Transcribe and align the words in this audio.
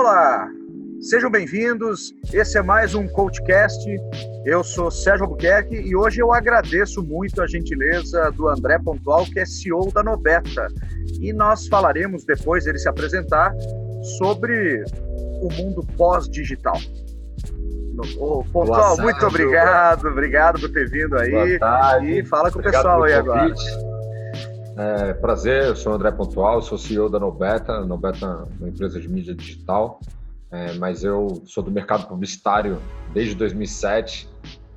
Olá, 0.00 0.48
sejam 0.98 1.30
bem-vindos. 1.30 2.14
Esse 2.32 2.56
é 2.56 2.62
mais 2.62 2.94
um 2.94 3.06
CoachCast. 3.06 3.84
Eu 4.46 4.64
sou 4.64 4.90
Sérgio 4.90 5.26
Albuquerque 5.26 5.74
e 5.74 5.94
hoje 5.94 6.22
eu 6.22 6.32
agradeço 6.32 7.02
muito 7.02 7.42
a 7.42 7.46
gentileza 7.46 8.30
do 8.30 8.48
André 8.48 8.78
Pontual, 8.78 9.26
que 9.26 9.38
é 9.38 9.44
CEO 9.44 9.92
da 9.92 10.02
Nobeta. 10.02 10.68
E 11.20 11.34
nós 11.34 11.68
falaremos, 11.68 12.24
depois 12.24 12.64
dele 12.64 12.78
se 12.78 12.88
apresentar, 12.88 13.52
sobre 14.16 14.82
o 15.42 15.52
mundo 15.52 15.86
pós-digital. 15.98 16.80
Oh, 18.18 18.42
Pontual, 18.50 18.96
tarde, 18.96 19.02
muito 19.02 19.26
obrigado, 19.26 20.08
obrigado 20.08 20.60
por 20.60 20.72
ter 20.72 20.88
vindo 20.88 21.14
aí. 21.18 21.58
E 22.06 22.24
fala 22.24 22.50
com 22.50 22.58
o 22.58 22.62
pessoal 22.62 23.02
aí 23.02 23.12
agora. 23.12 23.52
É, 24.80 25.12
prazer, 25.12 25.64
eu 25.64 25.76
sou 25.76 25.92
o 25.92 25.94
André 25.94 26.10
Pontual, 26.10 26.62
sou 26.62 26.78
CEO 26.78 27.10
da 27.10 27.20
Nobeta. 27.20 27.84
Nobeta 27.84 28.24
é 28.24 28.62
uma 28.62 28.68
empresa 28.70 28.98
de 28.98 29.06
mídia 29.10 29.34
digital, 29.34 30.00
é, 30.50 30.72
mas 30.72 31.04
eu 31.04 31.42
sou 31.44 31.62
do 31.62 31.70
mercado 31.70 32.08
publicitário 32.08 32.80
desde 33.12 33.34
2007. 33.34 34.26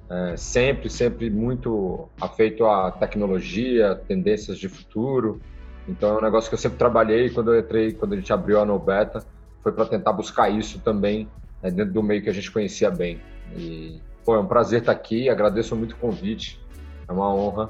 É, 0.09 0.35
sempre, 0.35 0.89
sempre 0.89 1.29
muito 1.29 2.09
afeito 2.19 2.65
à 2.65 2.91
tecnologia, 2.91 3.95
tendências 4.05 4.57
de 4.57 4.67
futuro. 4.67 5.39
Então 5.87 6.15
é 6.15 6.17
um 6.17 6.21
negócio 6.21 6.49
que 6.49 6.55
eu 6.55 6.59
sempre 6.59 6.77
trabalhei 6.77 7.29
quando 7.29 7.53
eu 7.53 7.61
entrei, 7.61 7.93
quando 7.93 8.11
a 8.11 8.17
gente 8.17 8.33
abriu 8.33 8.59
a 8.59 8.65
Nobeta, 8.65 9.23
foi 9.61 9.71
para 9.71 9.85
tentar 9.85 10.11
buscar 10.11 10.49
isso 10.49 10.79
também 10.79 11.29
é, 11.61 11.71
dentro 11.71 11.93
do 11.93 12.03
meio 12.03 12.21
que 12.21 12.29
a 12.29 12.33
gente 12.33 12.51
conhecia 12.51 12.91
bem. 12.91 13.21
E 13.55 14.01
é 14.27 14.31
um 14.31 14.47
prazer 14.47 14.81
estar 14.81 14.91
aqui, 14.91 15.29
agradeço 15.29 15.77
muito 15.77 15.93
o 15.93 15.97
convite, 15.97 16.61
é 17.07 17.11
uma 17.13 17.33
honra 17.33 17.69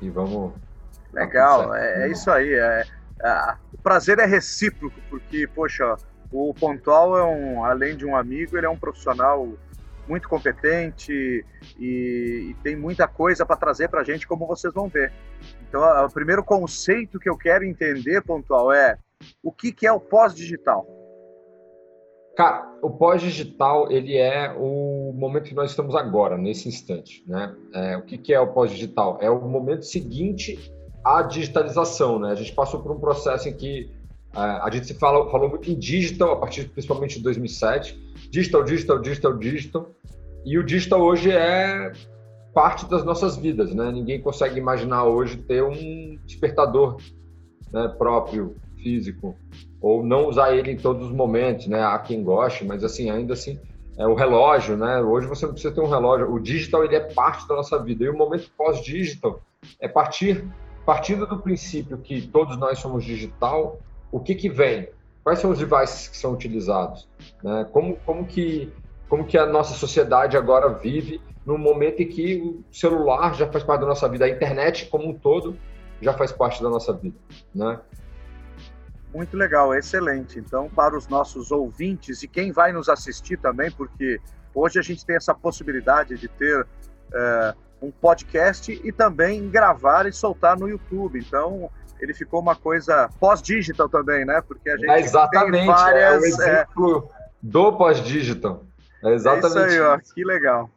e 0.00 0.08
vamos. 0.08 0.52
Legal, 1.16 1.74
é, 1.74 2.04
é, 2.04 2.10
isso 2.10 2.30
aí. 2.30 2.52
É, 2.52 2.84
é, 3.22 3.54
o 3.72 3.78
prazer 3.78 4.18
é 4.18 4.26
recíproco, 4.26 5.00
porque, 5.08 5.46
poxa, 5.46 5.96
o 6.30 6.52
Pontual 6.52 7.16
é 7.16 7.24
um, 7.24 7.64
além 7.64 7.96
de 7.96 8.04
um 8.04 8.14
amigo, 8.14 8.56
ele 8.56 8.66
é 8.66 8.68
um 8.68 8.78
profissional 8.78 9.48
muito 10.06 10.28
competente 10.28 11.44
e, 11.80 12.50
e 12.50 12.56
tem 12.62 12.76
muita 12.76 13.08
coisa 13.08 13.44
para 13.46 13.56
trazer 13.56 13.88
para 13.88 14.02
a 14.02 14.04
gente, 14.04 14.26
como 14.26 14.46
vocês 14.46 14.72
vão 14.72 14.88
ver. 14.88 15.10
Então, 15.66 15.82
o 16.04 16.12
primeiro 16.12 16.44
conceito 16.44 17.18
que 17.18 17.28
eu 17.28 17.36
quero 17.36 17.64
entender, 17.64 18.22
Pontual, 18.22 18.70
é 18.70 18.98
o 19.42 19.50
que, 19.50 19.72
que 19.72 19.86
é 19.86 19.92
o 19.92 19.98
pós-digital? 19.98 20.86
Cara, 22.36 22.70
o 22.82 22.90
pós-digital 22.90 23.90
ele 23.90 24.18
é 24.18 24.54
o 24.54 25.14
momento 25.14 25.44
que 25.44 25.54
nós 25.54 25.70
estamos 25.70 25.94
agora, 25.94 26.36
nesse 26.36 26.68
instante, 26.68 27.24
né? 27.26 27.56
É, 27.72 27.96
o 27.96 28.02
que, 28.02 28.18
que 28.18 28.34
é 28.34 28.38
o 28.38 28.52
pós-digital? 28.52 29.18
É 29.22 29.30
o 29.30 29.40
momento 29.40 29.86
seguinte 29.86 30.75
à 31.06 31.22
digitalização, 31.22 32.18
né? 32.18 32.32
A 32.32 32.34
gente 32.34 32.52
passou 32.52 32.80
por 32.80 32.90
um 32.90 32.98
processo 32.98 33.48
em 33.48 33.52
que 33.52 33.88
é, 34.34 34.40
a 34.40 34.68
gente 34.72 34.88
se 34.88 34.94
fala, 34.94 35.30
falou 35.30 35.48
muito 35.48 35.70
em 35.70 35.78
digital 35.78 36.32
a 36.32 36.36
partir 36.36 36.68
principalmente 36.68 37.18
de 37.18 37.22
2007, 37.22 37.96
digital, 38.30 38.64
digital, 38.64 38.98
digital, 38.98 39.38
digital, 39.38 39.90
e 40.44 40.58
o 40.58 40.64
digital 40.64 41.00
hoje 41.00 41.30
é 41.30 41.92
parte 42.52 42.86
das 42.86 43.04
nossas 43.04 43.36
vidas, 43.36 43.72
né? 43.72 43.92
Ninguém 43.92 44.20
consegue 44.20 44.58
imaginar 44.58 45.04
hoje 45.04 45.36
ter 45.36 45.62
um 45.62 46.18
despertador 46.24 46.96
né, 47.72 47.88
próprio, 47.96 48.56
físico, 48.76 49.36
ou 49.80 50.02
não 50.02 50.28
usar 50.28 50.54
ele 50.54 50.72
em 50.72 50.76
todos 50.76 51.06
os 51.06 51.12
momentos, 51.12 51.66
né? 51.66 51.82
Há 51.82 51.98
quem 51.98 52.24
goste, 52.24 52.64
mas 52.64 52.82
assim, 52.82 53.10
ainda 53.10 53.34
assim, 53.34 53.58
é 53.96 54.06
o 54.06 54.14
relógio, 54.14 54.76
né? 54.76 55.00
Hoje 55.00 55.26
você 55.26 55.46
não 55.46 55.52
precisa 55.52 55.74
ter 55.74 55.80
um 55.80 55.88
relógio. 55.88 56.32
O 56.32 56.40
digital 56.40 56.84
ele 56.84 56.96
é 56.96 57.00
parte 57.00 57.46
da 57.46 57.54
nossa 57.54 57.78
vida. 57.78 58.04
E 58.04 58.08
o 58.08 58.16
momento 58.16 58.50
pós-digital 58.56 59.40
é 59.80 59.88
partir 59.88 60.44
partindo 60.86 61.26
do 61.26 61.40
princípio 61.40 61.98
que 61.98 62.28
todos 62.28 62.56
nós 62.56 62.78
somos 62.78 63.04
digital, 63.04 63.80
o 64.12 64.20
que 64.20 64.36
que 64.36 64.48
vem? 64.48 64.88
Quais 65.24 65.40
são 65.40 65.50
os 65.50 65.58
devices 65.58 66.06
que 66.06 66.16
são 66.16 66.32
utilizados? 66.32 67.08
Né? 67.42 67.66
Como 67.72 67.96
como 68.06 68.24
que 68.24 68.72
como 69.08 69.26
que 69.26 69.36
a 69.36 69.44
nossa 69.44 69.74
sociedade 69.74 70.36
agora 70.36 70.68
vive 70.68 71.20
no 71.44 71.58
momento 71.58 72.02
em 72.02 72.08
que 72.08 72.36
o 72.40 72.64
celular 72.72 73.34
já 73.34 73.46
faz 73.48 73.64
parte 73.64 73.80
da 73.80 73.86
nossa 73.86 74.08
vida, 74.08 74.24
a 74.24 74.28
internet 74.28 74.86
como 74.86 75.08
um 75.08 75.14
todo 75.14 75.56
já 76.00 76.12
faz 76.12 76.30
parte 76.30 76.62
da 76.62 76.68
nossa 76.68 76.92
vida, 76.92 77.16
né? 77.54 77.80
Muito 79.14 79.36
legal, 79.36 79.74
excelente. 79.74 80.38
Então, 80.38 80.68
para 80.68 80.96
os 80.96 81.08
nossos 81.08 81.50
ouvintes 81.50 82.22
e 82.22 82.28
quem 82.28 82.52
vai 82.52 82.72
nos 82.72 82.88
assistir 82.88 83.38
também, 83.38 83.70
porque 83.70 84.20
hoje 84.54 84.78
a 84.78 84.82
gente 84.82 85.06
tem 85.06 85.16
essa 85.16 85.34
possibilidade 85.34 86.16
de 86.16 86.28
ter 86.28 86.66
é, 87.14 87.54
um 87.80 87.90
podcast 87.90 88.80
e 88.82 88.92
também 88.92 89.48
gravar 89.48 90.06
e 90.06 90.12
soltar 90.12 90.58
no 90.58 90.68
YouTube. 90.68 91.18
Então, 91.18 91.70
ele 92.00 92.14
ficou 92.14 92.40
uma 92.40 92.56
coisa 92.56 93.08
pós-digital 93.20 93.88
também, 93.88 94.24
né? 94.24 94.42
Porque 94.46 94.70
a 94.70 94.76
gente 94.76 94.90
é 94.90 95.00
exatamente, 95.00 95.52
tem 95.52 95.66
várias... 95.66 96.02
É 96.02 96.18
o 96.18 96.24
exemplo 96.24 97.10
é... 97.12 97.26
do 97.42 97.72
pós-digital. 97.72 98.64
É 99.04 99.12
exatamente 99.12 99.58
é 99.58 99.66
isso 99.66 99.74
aí, 99.74 99.80
ó, 99.80 99.98
que 99.98 100.24
legal. 100.24 100.70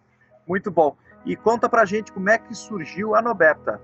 Muito 0.47 0.69
bom. 0.69 0.95
E 1.25 1.35
conta 1.35 1.69
pra 1.69 1.85
gente 1.85 2.11
como 2.11 2.29
é 2.29 2.37
que 2.37 2.55
surgiu 2.55 3.15
a 3.15 3.21
Nobeta. 3.21 3.79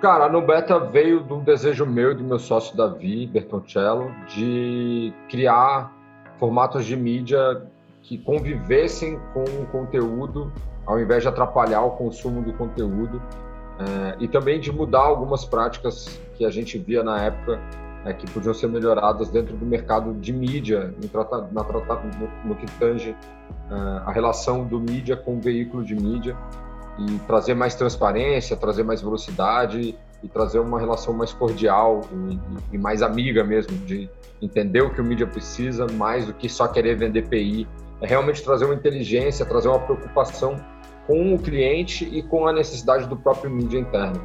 Cara, 0.00 0.24
a 0.24 0.28
Nubeta 0.28 0.80
veio 0.80 1.20
do 1.20 1.38
desejo 1.40 1.86
meu 1.86 2.10
e 2.10 2.14
do 2.16 2.24
meu 2.24 2.38
sócio 2.38 2.76
Davi 2.76 3.24
Bertoncello 3.26 4.12
de 4.26 5.14
criar 5.28 5.92
formatos 6.40 6.84
de 6.84 6.96
mídia 6.96 7.62
que 8.02 8.18
convivessem 8.18 9.20
com 9.32 9.44
o 9.44 9.66
conteúdo, 9.66 10.52
ao 10.86 11.00
invés 11.00 11.22
de 11.22 11.28
atrapalhar 11.28 11.82
o 11.82 11.90
consumo 11.92 12.42
do 12.42 12.52
conteúdo, 12.54 13.22
é, 13.78 14.16
e 14.20 14.28
também 14.28 14.60
de 14.60 14.70
mudar 14.70 15.00
algumas 15.00 15.44
práticas 15.44 16.20
que 16.34 16.44
a 16.44 16.50
gente 16.50 16.78
via 16.78 17.02
na 17.02 17.20
época 17.20 17.60
é, 18.04 18.12
que 18.12 18.30
podiam 18.30 18.52
ser 18.52 18.68
melhoradas 18.68 19.28
dentro 19.30 19.56
do 19.56 19.64
mercado 19.64 20.12
de 20.14 20.32
mídia, 20.32 20.92
trata, 21.10 21.48
na, 21.52 21.62
no, 21.62 22.48
no, 22.48 22.54
que 22.54 22.66
tange 22.78 23.16
é, 23.70 23.74
a 24.06 24.12
relação 24.12 24.64
do 24.64 24.78
mídia 24.80 25.16
com 25.16 25.36
o 25.36 25.40
veículo 25.40 25.84
de 25.84 25.94
mídia 25.94 26.36
e 26.98 27.18
trazer 27.20 27.54
mais 27.54 27.74
transparência, 27.74 28.56
trazer 28.56 28.82
mais 28.82 29.00
velocidade 29.00 29.96
e 30.22 30.28
trazer 30.28 30.58
uma 30.58 30.78
relação 30.78 31.14
mais 31.14 31.32
cordial 31.32 32.02
e, 32.12 32.38
e, 32.72 32.78
mais 32.78 33.02
amiga 33.02 33.42
mesmo, 33.42 33.76
de 33.78 34.08
entender 34.40 34.82
o 34.82 34.90
que 34.90 35.00
o 35.00 35.04
mídia 35.04 35.26
precisa, 35.26 35.86
mais 35.92 36.26
do 36.26 36.34
que 36.34 36.48
só 36.48 36.68
querer 36.68 36.96
vender 36.96 37.28
PI. 37.28 37.66
É 38.00 38.06
realmente 38.06 38.42
trazer 38.42 38.64
uma 38.64 38.74
inteligência, 38.74 39.46
trazer 39.46 39.68
uma 39.68 39.78
preocupação 39.78 40.56
com 41.06 41.34
o 41.34 41.38
cliente 41.38 42.04
e 42.04 42.22
com 42.22 42.46
a 42.46 42.52
necessidade 42.52 43.06
do 43.06 43.16
próprio 43.16 43.50
mídia 43.50 43.78
interno. 43.78 44.20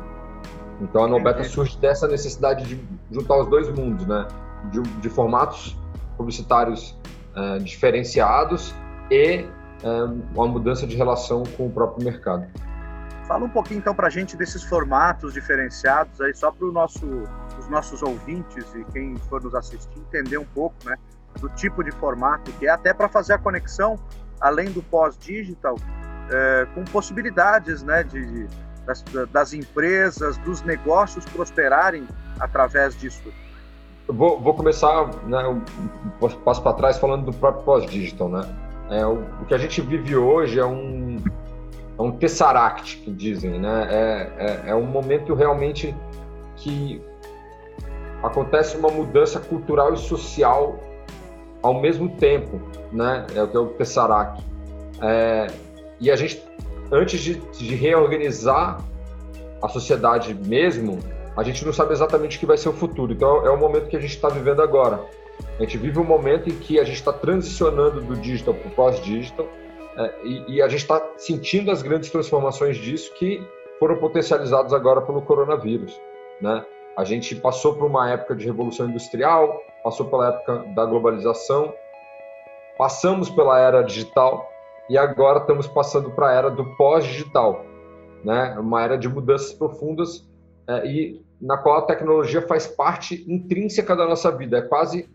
Então 0.81 1.03
a 1.03 1.07
Nobeta 1.07 1.43
surge 1.43 1.77
dessa 1.77 2.07
necessidade 2.07 2.65
de 2.65 2.87
juntar 3.11 3.39
os 3.39 3.47
dois 3.47 3.69
mundos, 3.69 4.05
né? 4.05 4.27
De, 4.71 4.81
de 4.81 5.09
formatos 5.09 5.75
publicitários 6.17 6.97
uh, 7.35 7.59
diferenciados 7.59 8.73
e 9.09 9.45
é, 9.83 10.03
uma 10.35 10.47
mudança 10.47 10.87
de 10.87 10.95
relação 10.95 11.43
com 11.55 11.67
o 11.67 11.71
próprio 11.71 12.03
mercado. 12.03 12.47
Fala 13.27 13.45
um 13.45 13.49
pouquinho 13.49 13.79
então 13.79 13.93
para 13.93 14.07
a 14.07 14.09
gente 14.09 14.37
desses 14.37 14.63
formatos 14.63 15.33
diferenciados 15.33 16.19
aí, 16.21 16.33
só 16.33 16.51
para 16.51 16.67
nosso, 16.67 17.05
os 17.59 17.69
nossos 17.69 18.01
ouvintes 18.01 18.73
e 18.73 18.83
quem 18.85 19.15
for 19.29 19.43
nos 19.43 19.53
assistir 19.53 19.99
entender 19.99 20.37
um 20.37 20.45
pouco, 20.45 20.75
né, 20.85 20.95
do 21.39 21.49
tipo 21.49 21.83
de 21.83 21.91
formato 21.91 22.51
que 22.53 22.67
é, 22.67 22.71
até 22.71 22.93
para 22.93 23.09
fazer 23.09 23.33
a 23.33 23.37
conexão, 23.37 23.99
além 24.39 24.71
do 24.71 24.81
pós-digital, 24.81 25.75
é, 26.31 26.67
com 26.73 26.83
possibilidades, 26.85 27.83
né, 27.83 28.03
de, 28.03 28.25
de 28.25 28.47
das, 28.87 29.03
das, 29.31 29.53
empresas, 29.53 30.37
dos 30.37 30.61
negócios 30.61 31.25
prosperarem 31.25 32.07
através 32.39 32.97
disso. 32.97 33.21
vou, 34.07 34.39
vou 34.39 34.53
começar, 34.53 35.13
né, 35.25 35.45
um 35.45 35.61
passo 36.45 36.61
para 36.61 36.73
trás 36.73 36.97
falando 36.97 37.25
do 37.25 37.33
próprio 37.33 37.63
pós-digital, 37.63 38.29
né? 38.29 38.55
É, 38.89 39.05
o, 39.05 39.21
o, 39.41 39.45
que 39.45 39.53
a 39.53 39.57
gente 39.57 39.81
vive 39.81 40.15
hoje 40.15 40.59
é 40.59 40.65
um, 40.65 41.17
é 41.99 42.01
um 42.01 42.11
tessaract, 42.13 42.97
que 42.99 43.11
dizem, 43.11 43.59
né? 43.59 43.87
É, 43.89 44.31
é, 44.37 44.69
é 44.69 44.75
um 44.75 44.85
momento 44.85 45.33
realmente 45.33 45.93
que 46.55 47.01
acontece 48.23 48.77
uma 48.77 48.89
mudança 48.89 49.39
cultural 49.41 49.93
e 49.93 49.97
social 49.97 50.79
ao 51.61 51.73
mesmo 51.73 52.09
tempo, 52.15 52.61
né? 52.93 53.27
É 53.35 53.43
o 53.43 53.47
que 53.49 53.57
é 53.57 53.59
o 53.59 53.67
tessaract. 53.67 54.41
É, 55.01 55.47
e 55.99 56.11
a 56.11 56.15
gente, 56.15 56.43
antes 56.91 57.19
de, 57.19 57.35
de 57.35 57.75
reorganizar 57.75 58.83
a 59.61 59.67
sociedade 59.67 60.33
mesmo, 60.33 60.99
a 61.35 61.43
gente 61.43 61.65
não 61.65 61.73
sabe 61.73 61.93
exatamente 61.93 62.37
o 62.37 62.39
que 62.39 62.45
vai 62.45 62.57
ser 62.57 62.69
o 62.69 62.73
futuro. 62.73 63.13
Então 63.13 63.45
é 63.45 63.49
o 63.49 63.57
momento 63.57 63.87
que 63.87 63.97
a 63.97 63.99
gente 63.99 64.15
está 64.15 64.29
vivendo 64.29 64.61
agora. 64.61 64.99
A 65.59 65.61
gente 65.63 65.77
vive 65.77 65.99
um 65.99 66.03
momento 66.03 66.49
em 66.49 66.53
que 66.53 66.79
a 66.79 66.83
gente 66.83 66.97
está 66.97 67.13
transicionando 67.13 68.01
do 68.01 68.15
digital 68.15 68.53
para 68.53 68.67
o 68.67 68.71
pós-digital 68.71 69.47
é, 69.97 70.13
e, 70.23 70.55
e, 70.55 70.61
a 70.61 70.67
gente 70.67 70.81
está 70.81 71.03
sentindo 71.17 71.71
as 71.71 71.81
grandes 71.81 72.11
transformações 72.11 72.77
disso 72.77 73.11
que 73.15 73.43
foram 73.79 73.97
potencializadas 73.97 74.71
agora 74.73 75.01
pelo 75.01 75.21
coronavírus. 75.21 75.99
Né? 76.39 76.63
A 76.95 77.03
gente 77.03 77.35
passou 77.35 77.75
por 77.75 77.85
uma 77.85 78.09
época 78.11 78.35
de 78.35 78.45
revolução 78.45 78.87
industrial, 78.87 79.59
passou 79.83 80.05
pela 80.07 80.29
época 80.29 80.65
da 80.75 80.85
globalização, 80.85 81.73
passamos 82.77 83.29
pela 83.29 83.59
era 83.59 83.81
digital 83.81 84.51
e 84.89 84.97
agora 84.97 85.39
estamos 85.39 85.67
passando 85.67 86.11
para 86.11 86.29
a 86.29 86.33
era 86.33 86.49
do 86.49 86.65
pós-digital, 86.75 87.65
né? 88.23 88.57
uma 88.59 88.83
era 88.83 88.97
de 88.97 89.07
mudanças 89.07 89.53
profundas 89.53 90.27
é, 90.67 90.87
e 90.87 91.21
na 91.39 91.57
qual 91.57 91.79
a 91.79 91.81
tecnologia 91.83 92.41
faz 92.41 92.67
parte 92.67 93.23
intrínseca 93.27 93.95
da 93.95 94.07
nossa 94.07 94.31
vida, 94.31 94.57
é 94.57 94.61
quase 94.61 95.07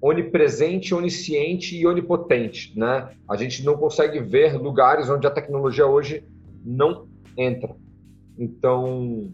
onipresente, 0.00 0.94
onisciente 0.94 1.76
e 1.76 1.86
onipotente, 1.86 2.76
né? 2.76 3.10
A 3.28 3.36
gente 3.36 3.64
não 3.64 3.76
consegue 3.76 4.18
ver 4.18 4.60
lugares 4.60 5.08
onde 5.08 5.28
a 5.28 5.30
tecnologia 5.30 5.86
hoje 5.86 6.24
não 6.64 7.06
entra. 7.38 7.76
Então, 8.36 9.32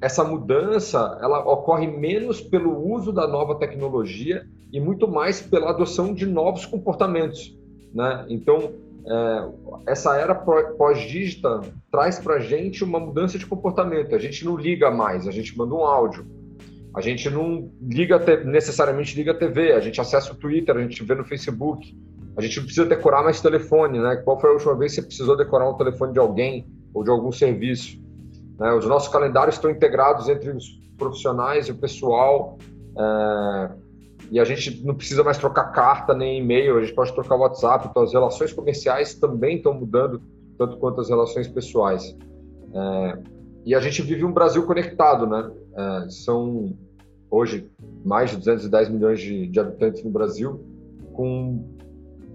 essa 0.00 0.24
mudança, 0.24 1.18
ela 1.20 1.40
ocorre 1.40 1.86
menos 1.86 2.40
pelo 2.40 2.90
uso 2.90 3.12
da 3.12 3.28
nova 3.28 3.56
tecnologia 3.56 4.46
e 4.72 4.80
muito 4.80 5.06
mais 5.06 5.42
pela 5.42 5.68
adoção 5.68 6.14
de 6.14 6.24
novos 6.24 6.64
comportamentos, 6.64 7.54
né? 7.94 8.24
Então, 8.30 8.72
é, 9.08 9.92
essa 9.92 10.16
era 10.16 10.34
pós-dígita 10.34 11.60
traz 11.90 12.18
para 12.18 12.34
a 12.34 12.40
gente 12.40 12.82
uma 12.84 12.98
mudança 12.98 13.38
de 13.38 13.46
comportamento. 13.46 14.14
A 14.14 14.18
gente 14.18 14.44
não 14.44 14.56
liga 14.56 14.90
mais, 14.90 15.28
a 15.28 15.30
gente 15.30 15.56
manda 15.56 15.74
um 15.74 15.84
áudio 15.84 16.26
a 16.96 17.02
gente 17.02 17.28
não 17.28 17.70
liga 17.82 18.18
necessariamente 18.42 19.14
liga 19.14 19.32
a 19.32 19.34
TV, 19.34 19.72
a 19.72 19.80
gente 19.80 20.00
acessa 20.00 20.32
o 20.32 20.34
Twitter, 20.34 20.74
a 20.74 20.80
gente 20.80 21.04
vê 21.04 21.14
no 21.14 21.26
Facebook. 21.26 21.94
A 22.34 22.40
gente 22.40 22.56
não 22.56 22.64
precisa 22.64 22.86
decorar 22.86 23.22
mais 23.22 23.38
telefone, 23.38 23.98
né? 23.98 24.16
Qual 24.16 24.40
foi 24.40 24.48
a 24.48 24.52
última 24.54 24.74
vez 24.74 24.92
que 24.92 25.02
você 25.02 25.06
precisou 25.06 25.36
decorar 25.36 25.68
um 25.68 25.74
telefone 25.74 26.14
de 26.14 26.18
alguém 26.18 26.66
ou 26.94 27.04
de 27.04 27.10
algum 27.10 27.30
serviço? 27.30 28.02
Né? 28.58 28.72
Os 28.72 28.86
nossos 28.86 29.10
calendários 29.10 29.56
estão 29.56 29.70
integrados 29.70 30.30
entre 30.30 30.50
os 30.50 30.64
profissionais 30.96 31.68
e 31.68 31.72
o 31.72 31.76
pessoal. 31.76 32.56
É... 32.98 33.70
E 34.30 34.40
a 34.40 34.44
gente 34.44 34.84
não 34.84 34.94
precisa 34.94 35.22
mais 35.22 35.38
trocar 35.38 35.72
carta 35.72 36.14
nem 36.14 36.38
e-mail, 36.38 36.78
a 36.78 36.82
gente 36.82 36.94
pode 36.94 37.12
trocar 37.12 37.36
WhatsApp. 37.36 37.88
Então, 37.88 38.02
as 38.02 38.12
relações 38.12 38.52
comerciais 38.52 39.14
também 39.14 39.56
estão 39.56 39.74
mudando, 39.74 40.20
tanto 40.58 40.76
quanto 40.78 41.00
as 41.00 41.08
relações 41.08 41.46
pessoais. 41.46 42.16
É... 42.74 43.18
E 43.64 43.74
a 43.74 43.80
gente 43.80 44.00
vive 44.02 44.24
um 44.24 44.32
Brasil 44.32 44.64
conectado, 44.64 45.26
né? 45.26 45.50
É, 45.76 46.08
são 46.08 46.72
hoje 47.28 47.68
mais 48.04 48.30
de 48.30 48.36
210 48.36 48.88
milhões 48.88 49.20
de, 49.20 49.48
de 49.48 49.58
habitantes 49.58 50.04
no 50.04 50.10
Brasil, 50.10 50.64
com 51.12 51.64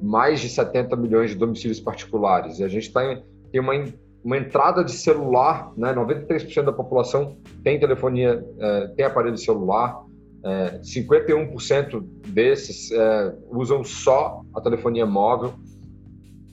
mais 0.01 0.41
de 0.41 0.49
70 0.49 0.93
milhões 0.97 1.29
de 1.29 1.37
domicílios 1.37 1.79
particulares. 1.79 2.59
E 2.59 2.65
a 2.65 2.67
gente 2.67 2.91
tá 2.91 3.05
em, 3.05 3.23
tem 3.49 3.61
uma, 3.61 3.73
uma 4.21 4.37
entrada 4.37 4.83
de 4.83 4.91
celular, 4.91 5.71
né? 5.77 5.93
93% 5.93 6.63
da 6.63 6.73
população 6.73 7.37
tem 7.63 7.79
telefonia, 7.79 8.45
é, 8.59 8.87
tem 8.87 9.05
aparelho 9.05 9.37
celular, 9.37 10.03
é, 10.43 10.79
51% 10.79 12.03
desses 12.27 12.91
é, 12.91 13.35
usam 13.49 13.83
só 13.83 14.41
a 14.53 14.61
telefonia 14.61 15.05
móvel. 15.05 15.53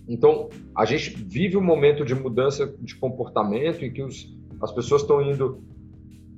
Então, 0.06 0.48
a 0.74 0.84
gente 0.84 1.10
vive 1.10 1.56
um 1.56 1.62
momento 1.62 2.04
de 2.04 2.14
mudança 2.14 2.66
de 2.80 2.96
comportamento 2.96 3.84
em 3.84 3.92
que 3.92 4.02
os, 4.02 4.34
as 4.60 4.72
pessoas 4.72 5.02
estão 5.02 5.22
indo 5.22 5.62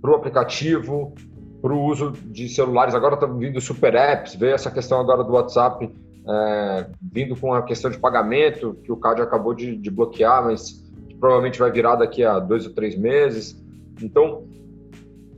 para 0.00 0.10
o 0.10 0.14
aplicativo, 0.14 1.14
para 1.60 1.72
o 1.72 1.84
uso 1.84 2.12
de 2.26 2.48
celulares. 2.48 2.94
Agora 2.94 3.14
estão 3.14 3.36
vindo 3.36 3.60
super 3.60 3.94
apps, 3.94 4.34
veio 4.34 4.54
essa 4.54 4.70
questão 4.70 5.00
agora 5.00 5.22
do 5.22 5.32
WhatsApp 5.32 5.90
é, 6.28 6.86
vindo 7.12 7.36
com 7.36 7.54
a 7.54 7.62
questão 7.62 7.90
de 7.90 7.98
pagamento, 7.98 8.76
que 8.84 8.92
o 8.92 8.96
CAD 8.96 9.22
acabou 9.22 9.54
de, 9.54 9.76
de 9.76 9.90
bloquear, 9.90 10.44
mas 10.44 10.84
provavelmente 11.18 11.58
vai 11.58 11.70
virar 11.70 11.96
daqui 11.96 12.24
a 12.24 12.38
dois 12.38 12.66
ou 12.66 12.72
três 12.72 12.96
meses. 12.96 13.60
Então, 14.02 14.44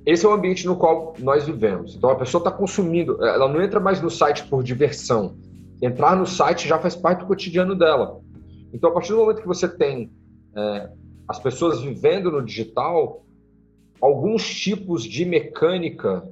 esse 0.04 0.26
é 0.26 0.28
o 0.28 0.32
ambiente 0.32 0.66
no 0.66 0.76
qual 0.76 1.14
nós 1.18 1.46
vivemos. 1.46 1.94
Então, 1.94 2.10
a 2.10 2.16
pessoa 2.16 2.40
está 2.40 2.50
consumindo, 2.50 3.24
ela 3.24 3.48
não 3.48 3.62
entra 3.62 3.78
mais 3.78 4.00
no 4.00 4.10
site 4.10 4.44
por 4.44 4.62
diversão. 4.62 5.36
Entrar 5.80 6.16
no 6.16 6.26
site 6.26 6.66
já 6.66 6.78
faz 6.78 6.96
parte 6.96 7.20
do 7.20 7.26
cotidiano 7.26 7.74
dela. 7.74 8.20
Então, 8.72 8.90
a 8.90 8.92
partir 8.92 9.12
do 9.12 9.18
momento 9.18 9.40
que 9.40 9.46
você 9.46 9.68
tem 9.68 10.10
é, 10.56 10.90
as 11.28 11.38
pessoas 11.38 11.80
vivendo 11.80 12.30
no 12.30 12.42
digital, 12.42 13.24
alguns 14.00 14.48
tipos 14.48 15.04
de 15.04 15.24
mecânica 15.24 16.28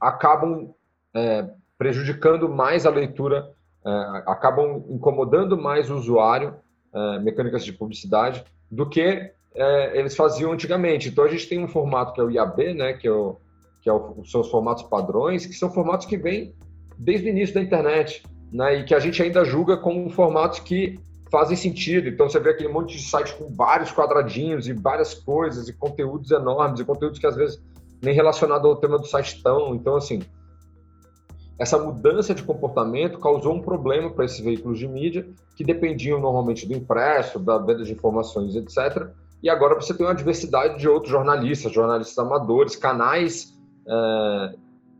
acabam 0.00 0.72
é, 1.14 1.48
prejudicando 1.76 2.48
mais 2.48 2.86
a 2.86 2.90
leitura, 2.90 3.50
é, 3.84 3.90
acabam 4.26 4.84
incomodando 4.88 5.58
mais 5.58 5.90
o 5.90 5.96
usuário, 5.96 6.54
é, 6.92 7.18
mecânicas 7.18 7.64
de 7.64 7.72
publicidade, 7.72 8.44
do 8.70 8.88
que 8.88 9.32
é, 9.54 9.98
eles 9.98 10.16
faziam 10.16 10.52
antigamente. 10.52 11.08
Então 11.08 11.24
a 11.24 11.28
gente 11.28 11.48
tem 11.48 11.62
um 11.62 11.68
formato 11.68 12.12
que 12.12 12.20
é 12.20 12.24
o 12.24 12.30
IAB, 12.30 12.74
né, 12.74 12.92
que, 12.94 13.06
é 13.06 13.12
o, 13.12 13.36
que 13.80 13.88
é 13.88 13.92
o, 13.92 14.24
são 14.24 14.40
os 14.40 14.50
formatos 14.50 14.82
padrões, 14.84 15.46
que 15.46 15.54
são 15.54 15.70
formatos 15.70 16.06
que 16.06 16.16
vêm 16.16 16.54
desde 16.98 17.26
o 17.26 17.30
início 17.30 17.54
da 17.54 17.60
internet, 17.60 18.22
né, 18.52 18.76
e 18.78 18.84
que 18.84 18.94
a 18.94 18.98
gente 18.98 19.22
ainda 19.22 19.44
julga 19.44 19.76
como 19.76 20.10
formatos 20.10 20.58
que 20.60 20.98
fazem 21.30 21.56
sentido. 21.56 22.08
Então 22.08 22.28
você 22.28 22.40
vê 22.40 22.50
aquele 22.50 22.68
monte 22.68 22.96
de 22.96 23.02
site 23.02 23.34
com 23.34 23.48
vários 23.52 23.92
quadradinhos 23.92 24.68
e 24.68 24.72
várias 24.72 25.14
coisas 25.14 25.68
e 25.68 25.72
conteúdos 25.72 26.30
enormes 26.30 26.80
e 26.80 26.84
conteúdos 26.84 27.18
que 27.18 27.26
às 27.26 27.36
vezes 27.36 27.62
nem 28.02 28.14
relacionado 28.14 28.68
ao 28.68 28.76
tema 28.76 28.98
do 28.98 29.06
site 29.06 29.36
estão. 29.36 29.74
Então 29.74 29.96
assim, 29.96 30.22
essa 31.58 31.78
mudança 31.78 32.34
de 32.34 32.42
comportamento 32.42 33.18
causou 33.18 33.54
um 33.54 33.62
problema 33.62 34.10
para 34.10 34.24
esses 34.24 34.40
veículos 34.40 34.78
de 34.78 34.86
mídia 34.86 35.26
que 35.56 35.64
dependiam 35.64 36.20
normalmente 36.20 36.66
do 36.66 36.74
impresso, 36.74 37.38
da 37.38 37.58
venda 37.58 37.84
de 37.84 37.92
informações, 37.92 38.54
etc. 38.56 39.08
E 39.42 39.50
agora 39.50 39.74
você 39.74 39.92
tem 39.94 40.06
uma 40.06 40.14
diversidade 40.14 40.78
de 40.78 40.88
outros 40.88 41.10
jornalistas, 41.10 41.72
jornalistas 41.72 42.18
amadores, 42.18 42.76
canais 42.76 43.54
é, 43.86 44.54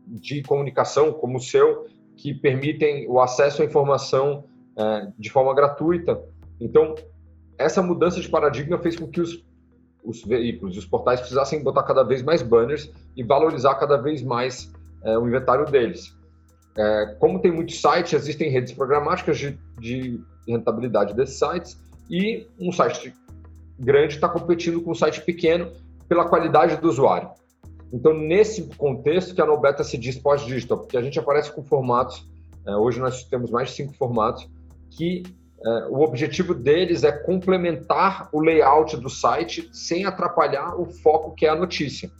de 0.07 0.43
comunicação 0.43 1.11
como 1.11 1.37
o 1.37 1.41
seu 1.41 1.87
que 2.15 2.33
permitem 2.33 3.07
o 3.09 3.19
acesso 3.19 3.61
à 3.61 3.65
informação 3.65 4.45
é, 4.77 5.11
de 5.17 5.29
forma 5.29 5.53
gratuita. 5.53 6.21
Então, 6.59 6.95
essa 7.57 7.81
mudança 7.81 8.19
de 8.19 8.29
paradigma 8.29 8.77
fez 8.77 8.95
com 8.95 9.07
que 9.07 9.19
os, 9.19 9.43
os 10.03 10.23
veículos, 10.23 10.77
os 10.77 10.85
portais 10.85 11.19
precisassem 11.19 11.63
botar 11.63 11.83
cada 11.83 12.03
vez 12.03 12.21
mais 12.21 12.41
banners 12.41 12.91
e 13.15 13.23
valorizar 13.23 13.75
cada 13.75 13.97
vez 13.97 14.21
mais 14.21 14.71
é, 15.03 15.17
o 15.17 15.27
inventário 15.27 15.65
deles. 15.65 16.15
É, 16.77 17.15
como 17.19 17.39
tem 17.39 17.51
muitos 17.51 17.81
sites, 17.81 18.13
existem 18.13 18.49
redes 18.49 18.73
programáticas 18.73 19.37
de, 19.37 19.57
de 19.79 20.21
rentabilidade 20.47 21.13
desses 21.13 21.39
sites 21.39 21.79
e 22.09 22.47
um 22.59 22.71
site 22.71 23.13
grande 23.79 24.15
está 24.15 24.29
competindo 24.29 24.81
com 24.81 24.91
um 24.91 24.95
site 24.95 25.21
pequeno 25.21 25.71
pela 26.07 26.27
qualidade 26.27 26.77
do 26.77 26.87
usuário. 26.87 27.29
Então, 27.91 28.13
nesse 28.13 28.63
contexto 28.75 29.33
que 29.33 29.41
a 29.41 29.45
Nobeta 29.45 29.83
se 29.83 29.97
diz 29.97 30.17
pós-digital, 30.17 30.79
porque 30.79 30.97
a 30.97 31.01
gente 31.01 31.19
aparece 31.19 31.51
com 31.51 31.63
formatos, 31.63 32.27
é, 32.67 32.75
hoje 32.75 32.99
nós 32.99 33.23
temos 33.23 33.51
mais 33.51 33.69
de 33.69 33.75
cinco 33.75 33.93
formatos, 33.93 34.49
que 34.91 35.23
é, 35.65 35.69
o 35.89 36.01
objetivo 36.01 36.53
deles 36.53 37.03
é 37.03 37.11
complementar 37.11 38.29
o 38.31 38.39
layout 38.39 38.97
do 38.97 39.09
site 39.09 39.69
sem 39.71 40.05
atrapalhar 40.05 40.79
o 40.79 40.85
foco 40.85 41.33
que 41.33 41.45
é 41.45 41.49
a 41.49 41.55
notícia. 41.55 42.11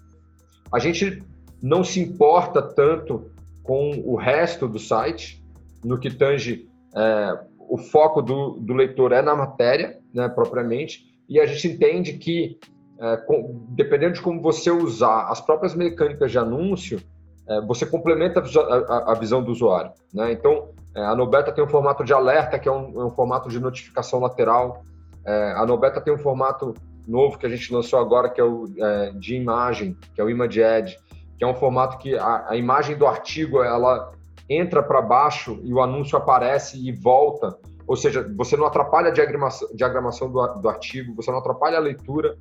A 0.71 0.79
gente 0.79 1.21
não 1.61 1.83
se 1.83 1.99
importa 1.99 2.61
tanto 2.61 3.31
com 3.63 3.91
o 4.05 4.15
resto 4.15 4.67
do 4.67 4.79
site, 4.79 5.43
no 5.83 5.99
que 5.99 6.09
tange 6.09 6.69
é, 6.95 7.39
o 7.57 7.77
foco 7.77 8.21
do, 8.21 8.51
do, 8.59 8.73
leitor 8.73 9.11
é 9.11 9.21
na 9.21 9.35
matéria, 9.35 9.99
né, 10.13 10.29
propriamente, 10.29 11.05
e 11.27 11.39
a 11.39 11.45
gente 11.45 11.67
entende 11.67 12.13
que, 12.13 12.59
é, 12.99 13.17
com, 13.17 13.65
dependendo 13.69 14.13
de 14.13 14.21
como 14.21 14.41
você 14.41 14.71
usar 14.71 15.29
as 15.29 15.41
próprias 15.41 15.75
mecânicas 15.75 16.31
de 16.31 16.37
anúncio, 16.37 16.99
é, 17.47 17.61
você 17.61 17.85
complementa 17.85 18.41
a, 18.41 18.93
a, 18.93 19.11
a, 19.11 19.15
visão 19.15 19.43
do 19.43 19.51
usuário. 19.51 19.91
Né? 20.13 20.31
Então, 20.31 20.69
é, 20.95 21.03
a 21.03 21.15
Nobeta 21.15 21.51
tem 21.51 21.63
um 21.63 21.67
formato 21.67 22.03
de 22.03 22.13
alerta, 22.13 22.57
que 22.57 22.67
é 22.67 22.71
um, 22.71 23.01
é 23.01 23.05
um 23.05 23.11
formato 23.11 23.49
de 23.49 23.59
notificação 23.59 24.19
lateral. 24.19 24.83
É, 25.25 25.53
a 25.53 25.65
Nobeta 25.65 26.01
tem 26.01 26.13
um 26.13 26.17
formato 26.17 26.73
novo 27.07 27.37
que 27.37 27.45
a 27.45 27.49
gente 27.49 27.71
lançou 27.73 27.99
agora, 27.99 28.29
que 28.29 28.41
é 28.41 28.43
o 28.43 28.65
é, 28.77 29.11
de 29.11 29.35
imagem, 29.35 29.95
que 30.13 30.21
é 30.21 30.23
o 30.23 30.29
Image 30.29 30.59
Edge, 30.59 30.97
que 31.37 31.43
é 31.43 31.47
um 31.47 31.53
formato 31.53 31.97
que 31.97 32.17
a, 32.17 32.45
a 32.49 32.55
imagem 32.55 32.97
do 32.97 33.05
artigo 33.05 33.61
ela 33.61 34.11
entra 34.49 34.81
para 34.81 35.01
baixo 35.01 35.59
e 35.63 35.73
o 35.73 35.81
anúncio 35.81 36.17
aparece 36.17 36.77
e 36.77 36.91
volta. 36.91 37.57
Ou 37.87 37.95
seja, 37.95 38.27
você 38.35 38.57
não 38.57 38.65
atrapalha 38.65 39.09
a 39.09 39.11
diagramação, 39.11 39.67
diagramação 39.73 40.31
do, 40.31 40.45
do 40.59 40.69
artigo, 40.69 41.15
você 41.15 41.31
não 41.31 41.39
atrapalha 41.39 41.77
a 41.77 41.81
leitura. 41.81 42.37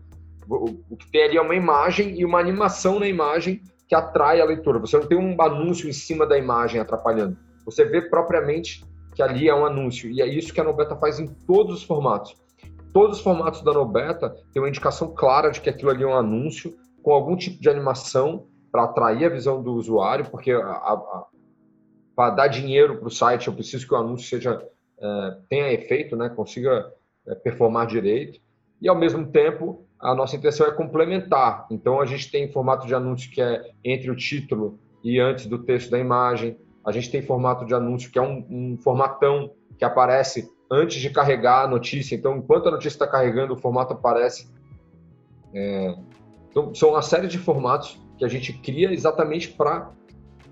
O, 0.48 0.76
o 0.90 0.96
que 0.96 1.10
tem 1.10 1.24
ali 1.24 1.36
é 1.36 1.40
uma 1.40 1.54
imagem 1.54 2.18
e 2.18 2.24
uma 2.24 2.38
animação 2.38 2.98
na 2.98 3.06
imagem 3.06 3.62
que 3.86 3.94
atrai 3.94 4.40
a 4.40 4.44
leitura. 4.44 4.78
Você 4.78 4.96
não 4.96 5.06
tem 5.06 5.18
um 5.18 5.40
anúncio 5.40 5.88
em 5.88 5.92
cima 5.92 6.26
da 6.26 6.38
imagem 6.38 6.80
atrapalhando. 6.80 7.36
Você 7.64 7.84
vê 7.84 8.02
propriamente 8.02 8.84
que 9.14 9.22
ali 9.22 9.48
é 9.48 9.54
um 9.54 9.64
anúncio. 9.64 10.10
E 10.10 10.20
é 10.20 10.26
isso 10.26 10.52
que 10.52 10.60
a 10.60 10.64
Nobeta 10.64 10.96
faz 10.96 11.20
em 11.20 11.26
todos 11.26 11.76
os 11.76 11.82
formatos. 11.82 12.34
Todos 12.92 13.18
os 13.18 13.22
formatos 13.22 13.62
da 13.62 13.72
Nobeta 13.72 14.30
têm 14.52 14.62
uma 14.62 14.68
indicação 14.68 15.14
clara 15.14 15.50
de 15.50 15.60
que 15.60 15.68
aquilo 15.68 15.90
ali 15.90 16.02
é 16.02 16.06
um 16.06 16.16
anúncio, 16.16 16.76
com 17.02 17.12
algum 17.12 17.36
tipo 17.36 17.60
de 17.60 17.68
animação 17.68 18.46
para 18.72 18.84
atrair 18.84 19.26
a 19.26 19.28
visão 19.28 19.62
do 19.62 19.72
usuário, 19.74 20.24
porque 20.30 20.52
para 22.16 22.30
dar 22.30 22.48
dinheiro 22.48 22.98
para 22.98 23.08
o 23.08 23.10
site, 23.10 23.48
eu 23.48 23.54
preciso 23.54 23.86
que 23.86 23.94
o 23.94 23.96
anúncio 23.96 24.28
seja 24.28 24.60
tenha 25.48 25.72
efeito, 25.72 26.16
né, 26.16 26.28
consiga 26.28 26.92
é, 27.26 27.34
performar 27.34 27.86
direito. 27.86 28.40
E 28.80 28.88
ao 28.88 28.96
mesmo 28.96 29.26
tempo, 29.26 29.86
a 30.00 30.14
nossa 30.14 30.36
intenção 30.36 30.66
é 30.66 30.70
complementar. 30.70 31.66
Então 31.70 32.00
a 32.00 32.06
gente 32.06 32.30
tem 32.30 32.50
formato 32.50 32.86
de 32.86 32.94
anúncio 32.94 33.30
que 33.30 33.40
é 33.40 33.62
entre 33.82 34.10
o 34.10 34.16
título 34.16 34.78
e 35.02 35.18
antes 35.20 35.46
do 35.46 35.58
texto 35.58 35.90
da 35.90 35.98
imagem. 35.98 36.58
A 36.84 36.92
gente 36.92 37.10
tem 37.10 37.22
formato 37.22 37.64
de 37.64 37.74
anúncio 37.74 38.10
que 38.10 38.18
é 38.18 38.22
um, 38.22 38.46
um 38.50 38.78
formatão 38.82 39.52
que 39.78 39.84
aparece 39.84 40.52
antes 40.70 41.00
de 41.00 41.10
carregar 41.10 41.64
a 41.64 41.68
notícia. 41.68 42.14
Então, 42.14 42.36
enquanto 42.36 42.68
a 42.68 42.72
notícia 42.72 42.96
está 42.96 43.06
carregando, 43.06 43.54
o 43.54 43.56
formato 43.56 43.92
aparece. 43.92 44.50
É... 45.54 45.94
Então, 46.50 46.74
são 46.74 46.90
uma 46.90 47.02
série 47.02 47.26
de 47.26 47.38
formatos 47.38 47.98
que 48.18 48.24
a 48.24 48.28
gente 48.28 48.52
cria 48.52 48.92
exatamente 48.92 49.48
para 49.48 49.90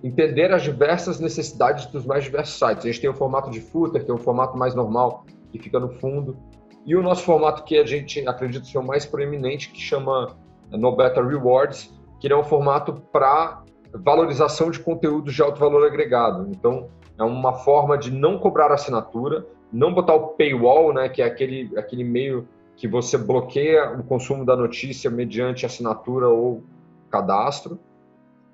entender 0.03 0.53
as 0.53 0.63
diversas 0.63 1.21
necessidades 1.21 1.87
dos 1.87 2.05
mais 2.05 2.25
diversos 2.25 2.59
sites. 2.59 2.85
A 2.85 2.89
gente 2.89 3.01
tem 3.01 3.11
o 3.11 3.15
formato 3.15 3.51
de 3.51 3.61
footer, 3.61 4.05
que 4.05 4.11
é 4.11 4.15
um 4.15 4.19
formato 4.19 4.57
mais 4.59 4.75
normal, 4.75 5.25
que 5.51 5.59
fica 5.59 5.79
no 5.79 5.89
fundo, 5.89 6.37
e 6.85 6.97
o 6.97 7.03
nosso 7.03 7.23
formato 7.23 7.63
que 7.63 7.79
a 7.79 7.87
gente 7.87 8.27
acredita 8.27 8.65
ser 8.65 8.79
o 8.79 8.83
mais 8.83 9.07
proeminente, 9.07 9.71
que 9.71 9.81
chama 9.81 10.37
No 10.71 10.97
Better 10.97 11.25
Rewards, 11.25 11.93
que 12.19 12.33
é 12.33 12.37
um 12.37 12.43
formato 12.43 12.95
para 13.13 13.63
valorização 13.93 14.71
de 14.71 14.81
conteúdos 14.81 15.35
de 15.35 15.43
alto 15.43 15.61
valor 15.61 15.87
agregado. 15.87 16.49
Então, 16.51 16.89
é 17.19 17.23
uma 17.23 17.53
forma 17.53 17.97
de 17.97 18.11
não 18.11 18.39
cobrar 18.39 18.73
assinatura, 18.73 19.47
não 19.73 19.95
botar 19.95 20.15
o 20.15 20.29
paywall, 20.29 20.93
né, 20.93 21.09
que 21.09 21.23
é 21.23 21.25
aquele, 21.25 21.71
aquele 21.79 22.03
meio 22.03 22.49
que 22.77 22.89
você 22.89 23.17
bloqueia 23.17 23.93
o 23.93 24.03
consumo 24.03 24.45
da 24.45 24.57
notícia 24.57 25.11
mediante 25.11 25.65
assinatura 25.65 26.29
ou 26.29 26.65
cadastro, 27.11 27.79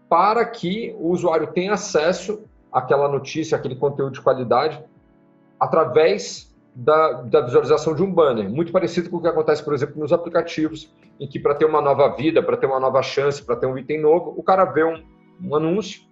para 0.09 0.45
que 0.45 0.95
o 0.99 1.09
usuário 1.09 1.49
tenha 1.49 1.75
acesso 1.75 2.43
àquela 2.73 3.09
notícia, 3.09 3.57
àquele 3.57 3.77
conteúdo 3.77 4.13
de 4.13 4.21
qualidade, 4.21 4.83
através 5.61 6.55
da, 6.75 7.23
da, 7.23 7.41
visualização 7.41 7.95
de 7.95 8.03
um 8.03 8.13
banner. 8.13 8.49
Muito 8.49 8.71
parecido 8.71 9.11
com 9.11 9.17
o 9.17 9.21
que 9.21 9.27
acontece, 9.27 9.65
por 9.65 9.75
exemplo, 9.75 9.99
nos 9.99 10.13
aplicativos, 10.13 10.93
em 11.19 11.27
que 11.27 11.39
para 11.39 11.55
ter 11.55 11.65
uma 11.65 11.81
nova 11.81 12.09
vida, 12.15 12.43
para 12.43 12.57
ter 12.57 12.67
uma 12.67 12.79
nova 12.79 13.03
chance, 13.03 13.45
para 13.45 13.57
ter 13.57 13.67
um 13.67 13.77
item 13.77 14.01
novo, 14.01 14.33
o 14.37 14.43
cara 14.43 14.65
vê 14.65 14.85
um, 14.85 15.03
um 15.43 15.57
anúncio, 15.57 16.03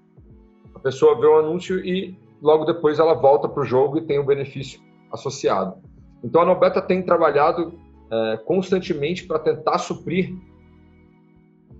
a 0.74 0.78
pessoa 0.78 1.18
vê 1.18 1.26
o 1.26 1.36
um 1.36 1.38
anúncio 1.38 1.78
e 1.78 2.18
logo 2.42 2.64
depois 2.64 2.98
ela 2.98 3.14
volta 3.14 3.48
para 3.48 3.62
o 3.62 3.64
jogo 3.64 3.98
e 3.98 4.02
tem 4.02 4.18
o 4.18 4.22
um 4.22 4.26
benefício 4.26 4.80
associado. 5.12 5.76
Então 6.22 6.42
a 6.42 6.44
Nobeta 6.44 6.82
tem 6.82 7.02
trabalhado 7.02 7.78
é, 8.10 8.36
constantemente 8.38 9.24
para 9.24 9.38
tentar 9.38 9.78
suprir 9.78 10.34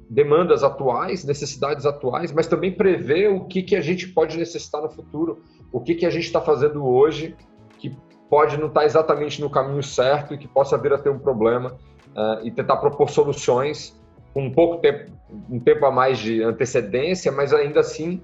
demandas 0.09 0.63
atuais, 0.63 1.25
necessidades 1.25 1.85
atuais, 1.85 2.33
mas 2.33 2.47
também 2.47 2.73
prever 2.73 3.31
o 3.31 3.45
que, 3.45 3.63
que 3.63 3.77
a 3.77 3.81
gente 3.81 4.09
pode 4.09 4.37
necessitar 4.39 4.81
no 4.81 4.89
futuro, 4.89 5.43
o 5.73 5.81
que, 5.81 5.95
que 5.95 6.07
a 6.07 6.11
gente 6.11 6.25
está 6.25 6.41
fazendo 6.41 6.87
hoje 6.87 7.37
que 7.79 7.97
pode 8.31 8.57
não 8.57 8.69
estar 8.69 8.81
tá 8.81 8.87
exatamente 8.87 9.41
no 9.41 9.51
caminho 9.51 9.83
certo 9.83 10.35
e 10.35 10.39
que 10.39 10.49
possa 10.49 10.79
vir 10.79 10.93
a 10.93 10.99
ter 10.99 11.11
um 11.11 11.19
problema 11.19 11.77
uh, 12.11 12.45
e 12.45 12.51
tentar 12.51 12.77
propor 12.77 13.11
soluções 13.11 14.01
com 14.33 14.45
um 14.45 14.53
pouco 14.53 14.79
tempo, 14.79 15.13
um 15.51 15.59
tempo 15.59 15.85
a 15.87 15.91
mais 15.91 16.19
de 16.19 16.43
antecedência, 16.43 17.33
mas 17.33 17.53
ainda 17.53 17.81
assim 17.81 18.23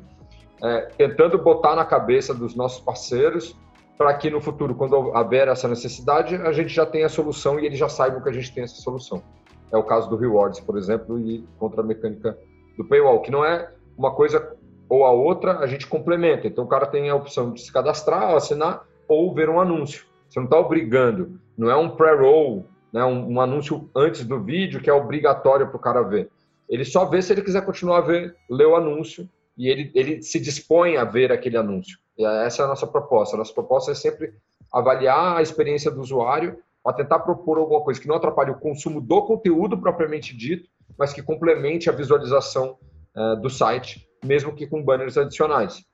uh, 0.58 0.94
tentando 0.96 1.38
botar 1.38 1.74
na 1.74 1.84
cabeça 1.84 2.32
dos 2.32 2.54
nossos 2.54 2.80
parceiros 2.80 3.56
para 3.98 4.14
que 4.14 4.30
no 4.30 4.40
futuro, 4.40 4.74
quando 4.74 5.12
haver 5.16 5.48
essa 5.48 5.68
necessidade, 5.68 6.34
a 6.36 6.52
gente 6.52 6.70
já 6.70 6.84
tenha 6.84 7.06
a 7.06 7.08
solução 7.08 7.58
e 7.60 7.66
eles 7.66 7.78
já 7.78 7.88
saibam 7.88 8.20
que 8.20 8.28
a 8.28 8.32
gente 8.32 8.52
tem 8.52 8.64
essa 8.64 8.80
solução. 8.80 9.22
É 9.72 9.76
o 9.76 9.82
caso 9.82 10.08
do 10.08 10.16
Rewards, 10.16 10.60
por 10.60 10.76
exemplo, 10.76 11.18
e 11.18 11.44
contra 11.58 11.80
a 11.80 11.84
mecânica 11.84 12.38
do 12.76 12.84
Paywall, 12.84 13.22
que 13.22 13.30
não 13.30 13.44
é 13.44 13.70
uma 13.96 14.14
coisa 14.14 14.54
ou 14.88 15.06
a 15.06 15.10
outra, 15.10 15.58
a 15.58 15.66
gente 15.66 15.86
complementa. 15.86 16.46
Então 16.46 16.64
o 16.64 16.68
cara 16.68 16.86
tem 16.86 17.08
a 17.08 17.14
opção 17.14 17.52
de 17.52 17.62
se 17.62 17.72
cadastrar, 17.72 18.34
assinar 18.34 18.86
ou 19.08 19.34
ver 19.34 19.48
um 19.48 19.58
anúncio. 19.58 20.04
Você 20.28 20.38
não 20.38 20.44
está 20.44 20.58
obrigando, 20.58 21.40
não 21.56 21.70
é 21.70 21.76
um 21.76 21.90
pré-roll, 21.90 22.66
né, 22.92 23.02
um, 23.04 23.32
um, 23.32 23.40
anúncio 23.40 23.88
antes 23.96 24.24
do 24.24 24.38
vídeo 24.38 24.80
que 24.80 24.90
é 24.90 24.92
obrigatório 24.92 25.66
para 25.66 25.76
o 25.76 25.80
cara 25.80 26.02
ver. 26.02 26.30
Ele 26.68 26.84
só 26.84 27.06
vê 27.06 27.22
se 27.22 27.32
ele 27.32 27.42
quiser 27.42 27.64
continuar 27.64 27.98
a 27.98 28.02
ver, 28.02 28.36
ler 28.50 28.66
o 28.66 28.76
anúncio 28.76 29.28
e 29.56 29.68
ele, 29.68 29.90
ele 29.94 30.22
se 30.22 30.38
dispõe 30.38 30.96
a 30.96 31.04
ver 31.04 31.32
aquele 31.32 31.56
anúncio. 31.56 31.98
E 32.18 32.24
essa 32.24 32.62
é 32.62 32.64
a 32.64 32.68
nossa 32.68 32.86
proposta. 32.86 33.34
A 33.34 33.38
nossa 33.38 33.52
proposta 33.52 33.90
é 33.90 33.94
sempre 33.94 34.34
avaliar 34.72 35.38
a 35.38 35.42
experiência 35.42 35.90
do 35.90 36.00
usuário 36.00 36.58
para 36.82 36.96
tentar 36.96 37.20
propor 37.20 37.58
alguma 37.58 37.80
coisa 37.82 38.00
que 38.00 38.08
não 38.08 38.16
atrapalhe 38.16 38.50
o 38.50 38.58
consumo 38.58 39.00
do 39.00 39.22
conteúdo 39.22 39.78
propriamente 39.78 40.36
dito, 40.36 40.68
mas 40.98 41.12
que 41.12 41.22
complemente 41.22 41.88
a 41.88 41.92
visualização 41.92 42.76
uh, 43.16 43.40
do 43.40 43.48
site, 43.48 44.08
mesmo 44.24 44.54
que 44.54 44.66
com 44.66 44.82
banners 44.82 45.16
adicionais. 45.16 45.84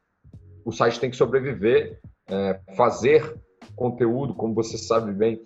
O 0.65 0.73
site 0.73 1.01
tem 1.01 1.11
que 1.11 1.17
sobreviver, 1.17 1.99
é, 2.29 2.61
fazer 2.77 3.39
conteúdo, 3.75 4.35
como 4.35 4.55
você 4.55 4.77
sabe 4.77 5.13
bem, 5.13 5.41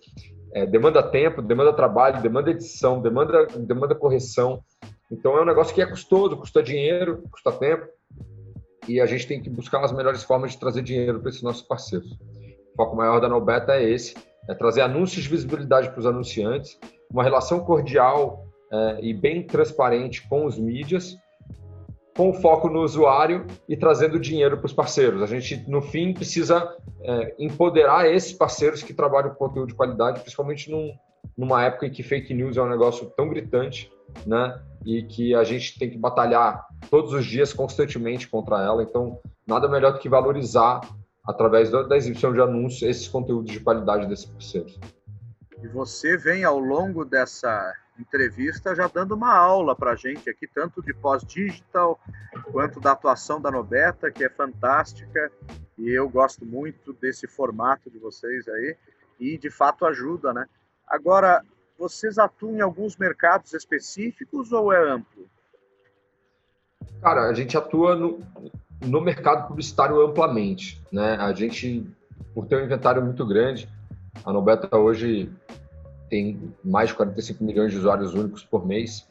é, 0.53 0.67
demanda 0.67 1.03
tempo, 1.03 1.41
demanda 1.41 1.73
trabalho, 1.73 2.21
demanda 2.21 2.51
edição, 2.51 3.01
demanda, 3.01 3.47
demanda 3.47 3.95
correção. 3.95 4.65
Então 5.11 5.37
é 5.37 5.43
um 5.43 5.45
negócio 5.45 5.75
que 5.75 5.81
é 5.81 5.87
custoso, 5.87 6.37
custa 6.37 6.63
dinheiro, 6.63 7.23
custa 7.31 7.53
tempo, 7.53 7.87
e 8.89 9.01
a 9.01 9.07
gente 9.07 9.27
tem 9.27 9.41
que 9.41 9.49
buscar 9.49 9.85
as 9.85 9.93
melhores 9.93 10.25
formas 10.25 10.53
de 10.53 10.59
trazer 10.59 10.83
dinheiro 10.83 11.21
para 11.21 11.29
esses 11.29 11.43
nossos 11.43 11.63
parceiros. 11.63 12.11
O 12.13 12.77
foco 12.77 12.97
maior 12.97 13.21
da 13.21 13.29
Nobeta 13.29 13.75
é 13.77 13.89
esse, 13.89 14.15
é 14.49 14.55
trazer 14.55 14.81
anúncios 14.81 15.25
de 15.25 15.29
visibilidade 15.29 15.91
para 15.91 16.01
os 16.01 16.07
anunciantes, 16.07 16.79
uma 17.11 17.23
relação 17.23 17.61
cordial 17.61 18.47
é, 18.73 18.99
e 19.03 19.15
bem 19.15 19.43
transparente 19.43 20.27
com 20.29 20.47
os 20.47 20.59
mídias, 20.59 21.17
com 22.17 22.33
foco 22.35 22.69
no 22.69 22.83
usuário 22.83 23.47
e 23.69 23.77
trazendo 23.77 24.21
dinheiro 24.21 24.59
para 24.59 24.67
os 24.67 24.73
parceiros. 24.73 25.23
A 25.23 25.27
gente, 25.27 25.69
no 25.69 25.81
fim, 25.81 26.13
precisa 26.13 26.77
é, 27.03 27.35
empoderar 27.39 28.11
esses 28.11 28.33
parceiros 28.33 28.83
que 28.83 28.93
trabalham 28.93 29.31
com 29.31 29.47
conteúdo 29.47 29.69
de 29.69 29.75
qualidade, 29.75 30.21
principalmente 30.21 30.71
num, 30.71 30.93
numa 31.37 31.65
época 31.65 31.87
em 31.87 31.91
que 31.91 32.03
fake 32.03 32.35
news 32.35 32.57
é 32.57 32.63
um 32.63 32.69
negócio 32.69 33.11
tão 33.17 33.29
gritante, 33.29 33.91
né? 34.27 34.61
E 34.85 35.05
que 35.05 35.35
a 35.35 35.45
gente 35.45 35.79
tem 35.79 35.89
que 35.89 35.97
batalhar 35.97 36.67
todos 36.91 37.13
os 37.13 37.25
dias, 37.25 37.53
constantemente 37.53 38.29
contra 38.29 38.61
ela. 38.63 38.83
Então, 38.83 39.19
nada 39.47 39.69
melhor 39.69 39.93
do 39.93 39.99
que 39.99 40.09
valorizar, 40.09 40.81
através 41.25 41.71
da 41.71 41.97
exibição 41.97 42.33
de 42.33 42.41
anúncios, 42.41 42.83
esses 42.83 43.09
conteúdos 43.09 43.53
de 43.53 43.61
qualidade 43.61 44.07
desses 44.07 44.25
parceiros. 44.25 44.79
E 45.63 45.69
você 45.69 46.17
vem 46.17 46.43
ao 46.43 46.59
longo 46.59 47.05
dessa 47.05 47.75
entrevista 47.99 48.75
já 48.75 48.89
dando 48.89 49.15
uma 49.15 49.33
aula 49.33 49.77
para 49.77 49.93
a 49.93 49.97
gente 49.97 50.29
aqui, 50.29 50.47
tanto 50.47 50.83
de 50.83 50.93
pós-digital 50.93 52.01
quanto 52.51 52.81
da 52.81 52.93
atuação 52.93 53.41
da 53.41 53.51
Nobeta, 53.51 54.11
que 54.11 54.25
é 54.25 54.29
fantástica, 54.29 55.31
e 55.79 55.89
eu 55.91 56.09
gosto 56.09 56.45
muito 56.45 56.93
desse 56.95 57.29
formato 57.29 57.91
de 57.91 57.99
vocês 57.99 58.49
aí, 58.49 58.77
e 59.21 59.39
de 59.39 59.51
fato 59.51 59.87
ajuda, 59.87 60.33
né? 60.33 60.47
Agora, 60.87 61.45
vocês 61.79 62.19
atuam 62.19 62.57
em 62.57 62.61
alguns 62.61 62.97
mercados 62.97 63.53
específicos 63.53 64.53
ou 64.53 64.73
é 64.73 64.91
amplo? 64.91 65.29
Cara, 67.01 67.29
a 67.29 67.35
gente 67.35 67.57
atua 67.57 67.95
no, 67.95 68.21
no 68.85 69.01
mercado 69.01 69.49
publicitário 69.49 70.01
amplamente, 70.01 70.81
né? 70.91 71.17
A 71.17 71.33
gente, 71.33 71.87
por 72.35 72.47
ter 72.47 72.57
um 72.57 72.65
inventário 72.65 73.03
muito 73.03 73.27
grande, 73.27 73.69
a 74.25 74.33
Nobeta 74.33 74.77
hoje 74.77 75.31
tem 76.09 76.53
mais 76.63 76.91
de 76.91 76.97
45 76.97 77.43
milhões 77.43 77.73
de 77.73 77.79
usuários 77.79 78.15
únicos 78.15 78.45
por 78.45 78.67
mês, 78.67 79.07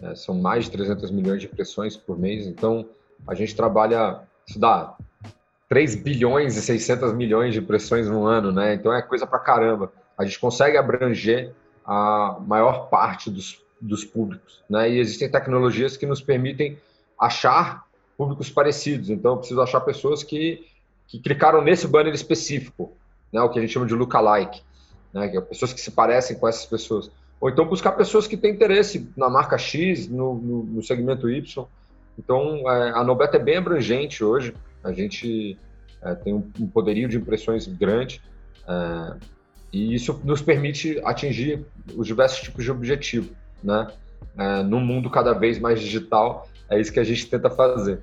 né? 0.00 0.14
são 0.14 0.34
mais 0.34 0.66
de 0.66 0.70
300 0.70 1.10
milhões 1.10 1.40
de 1.40 1.46
impressões 1.46 1.96
por 1.96 2.18
mês, 2.18 2.46
então 2.46 2.86
a 3.26 3.34
gente 3.34 3.56
trabalha, 3.56 4.20
isso 4.46 4.58
dá 4.58 4.96
3 5.68 5.96
bilhões 5.96 6.56
e 6.56 6.62
600 6.62 7.12
milhões 7.14 7.54
de 7.54 7.60
impressões 7.60 8.08
no 8.08 8.24
ano, 8.24 8.52
né? 8.52 8.74
Então 8.74 8.92
é 8.92 9.02
coisa 9.02 9.26
pra 9.26 9.38
caramba. 9.38 9.92
A 10.16 10.24
gente 10.24 10.38
consegue 10.38 10.76
abranger 10.76 11.52
a 11.84 12.38
maior 12.46 12.88
parte 12.88 13.30
dos, 13.30 13.60
dos 13.80 14.04
públicos, 14.04 14.62
né? 14.68 14.88
E 14.90 14.98
existem 14.98 15.28
tecnologias 15.30 15.96
que 15.96 16.06
nos 16.06 16.20
permitem 16.20 16.78
achar 17.18 17.84
públicos 18.16 18.50
parecidos. 18.50 19.10
Então 19.10 19.32
eu 19.32 19.38
preciso 19.38 19.60
achar 19.60 19.80
pessoas 19.80 20.22
que, 20.22 20.66
que 21.06 21.18
clicaram 21.18 21.62
nesse 21.62 21.86
banner 21.86 22.14
específico, 22.14 22.92
né? 23.32 23.40
O 23.40 23.50
que 23.50 23.58
a 23.58 23.62
gente 23.62 23.72
chama 23.72 23.86
de 23.86 23.94
lookalike 23.94 24.62
né? 25.14 25.28
Que 25.28 25.38
é 25.38 25.40
pessoas 25.40 25.72
que 25.72 25.80
se 25.80 25.92
parecem 25.92 26.36
com 26.36 26.48
essas 26.48 26.66
pessoas. 26.66 27.10
Ou 27.40 27.48
então 27.48 27.66
buscar 27.66 27.92
pessoas 27.92 28.26
que 28.26 28.36
têm 28.36 28.52
interesse 28.52 29.08
na 29.16 29.30
marca 29.30 29.56
X, 29.56 30.08
no, 30.08 30.34
no, 30.34 30.64
no 30.64 30.82
segmento 30.82 31.30
Y. 31.30 31.64
Então, 32.18 32.70
é, 32.70 32.90
a 32.90 33.04
Nobeta 33.04 33.36
é 33.36 33.40
bem 33.40 33.56
abrangente 33.56 34.24
hoje. 34.24 34.54
A 34.82 34.92
gente 34.92 35.56
é, 36.02 36.14
tem 36.14 36.34
um, 36.34 36.66
poderio 36.66 37.08
de 37.08 37.16
impressões 37.16 37.66
grande. 37.66 38.20
É, 38.66 39.16
e 39.72 39.94
isso 39.94 40.20
nos 40.24 40.42
permite 40.42 41.00
atingir 41.04 41.64
os 41.96 42.06
diversos 42.06 42.40
tipos 42.40 42.64
de 42.64 42.70
objetivo, 42.70 43.34
né? 43.62 43.88
É, 44.36 44.62
num 44.62 44.80
mundo 44.80 45.08
cada 45.10 45.32
vez 45.32 45.58
mais 45.58 45.80
digital, 45.80 46.48
é 46.70 46.80
isso 46.80 46.92
que 46.92 47.00
a 47.00 47.04
gente 47.04 47.28
tenta 47.28 47.50
fazer. 47.50 48.00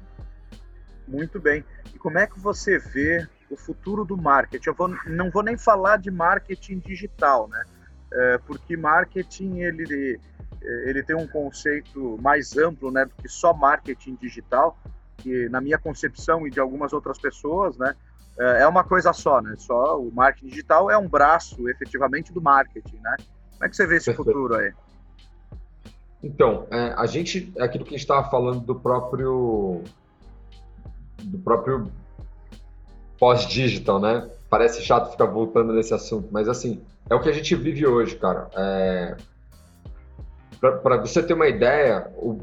Muito 1.08 1.40
bem. 1.40 1.64
E 1.94 1.98
como 1.98 2.18
é 2.18 2.28
que 2.28 2.40
você 2.40 2.78
vê 2.78 3.28
o 3.52 3.58
futuro 3.58 4.06
do 4.06 4.18
marketing. 4.18 4.70
Eu 4.70 4.74
vou, 4.74 4.88
não 5.06 5.30
vou 5.30 5.44
nem 5.44 5.58
falar 5.58 5.98
de 5.98 6.10
marketing 6.10 6.80
digital, 6.80 7.48
né? 7.50 7.64
É, 8.14 8.38
porque 8.40 8.76
marketing 8.76 9.60
ele, 9.60 10.20
ele 10.62 11.04
tem 11.04 11.16
um 11.16 11.28
conceito 11.28 12.18
mais 12.22 12.58
amplo, 12.58 12.92
né, 12.92 13.06
do 13.06 13.12
que 13.16 13.30
só 13.30 13.54
marketing 13.54 14.18
digital, 14.22 14.78
que 15.18 15.48
na 15.50 15.62
minha 15.62 15.78
concepção 15.78 16.46
e 16.46 16.50
de 16.50 16.60
algumas 16.60 16.92
outras 16.92 17.18
pessoas, 17.18 17.78
né, 17.78 17.96
é, 18.38 18.64
é 18.64 18.68
uma 18.68 18.84
coisa 18.84 19.14
só, 19.14 19.42
né? 19.42 19.56
Só 19.58 20.00
o 20.00 20.12
marketing 20.14 20.48
digital 20.48 20.90
é 20.90 20.98
um 20.98 21.08
braço, 21.08 21.70
efetivamente, 21.70 22.34
do 22.34 22.42
marketing, 22.42 22.98
né? 22.98 23.16
Como 23.54 23.66
é 23.66 23.70
que 23.70 23.76
você 23.76 23.86
vê 23.86 23.98
esse 23.98 24.06
Perfeito. 24.08 24.32
futuro 24.32 24.56
aí? 24.56 24.74
Então, 26.24 26.68
é, 26.70 26.94
a 26.96 27.06
gente, 27.06 27.52
é 27.58 27.64
aquilo 27.64 27.84
que 27.84 27.96
a 27.96 27.98
gente 27.98 28.02
estava 28.02 28.30
falando 28.30 28.62
do 28.62 28.76
próprio 28.76 29.84
do 31.24 31.38
próprio 31.40 31.92
pós-digital, 33.20 34.00
né? 34.00 34.30
Parece 34.50 34.82
chato 34.82 35.12
ficar 35.12 35.26
voltando 35.26 35.74
nesse 35.74 35.94
assunto, 35.94 36.30
mas 36.32 36.50
assim, 36.50 36.82
é 37.10 37.16
o 37.16 37.20
que 37.20 37.30
a 37.30 37.32
gente 37.32 37.56
vive 37.56 37.86
hoje, 37.86 38.16
cara. 38.16 38.50
É... 38.56 39.18
Para 40.60 40.98
você 40.98 41.24
ter 41.24 41.34
uma 41.34 41.48
ideia, 41.48 42.12
o... 42.16 42.40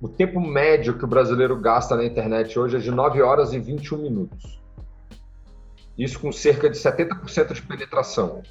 o 0.00 0.08
tempo 0.08 0.40
médio 0.40 0.96
que 0.96 1.04
o 1.04 1.08
brasileiro 1.08 1.58
gasta 1.58 1.96
na 1.96 2.04
internet 2.04 2.58
hoje 2.58 2.76
é 2.76 2.80
de 2.80 2.90
9 2.90 3.20
horas 3.22 3.52
e 3.52 3.58
21 3.58 3.98
minutos. 3.98 4.60
Isso 5.98 6.18
com 6.18 6.32
cerca 6.32 6.68
de 6.70 6.78
70% 6.78 7.52
de 7.52 7.62
penetração. 7.62 8.42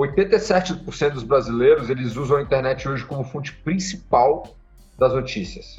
87% 0.00 1.10
dos 1.10 1.22
brasileiros 1.22 1.90
eles 1.90 2.16
usam 2.16 2.38
a 2.38 2.42
internet 2.42 2.88
hoje 2.88 3.04
como 3.04 3.24
fonte 3.24 3.52
principal 3.56 4.56
das 4.98 5.12
notícias 5.12 5.78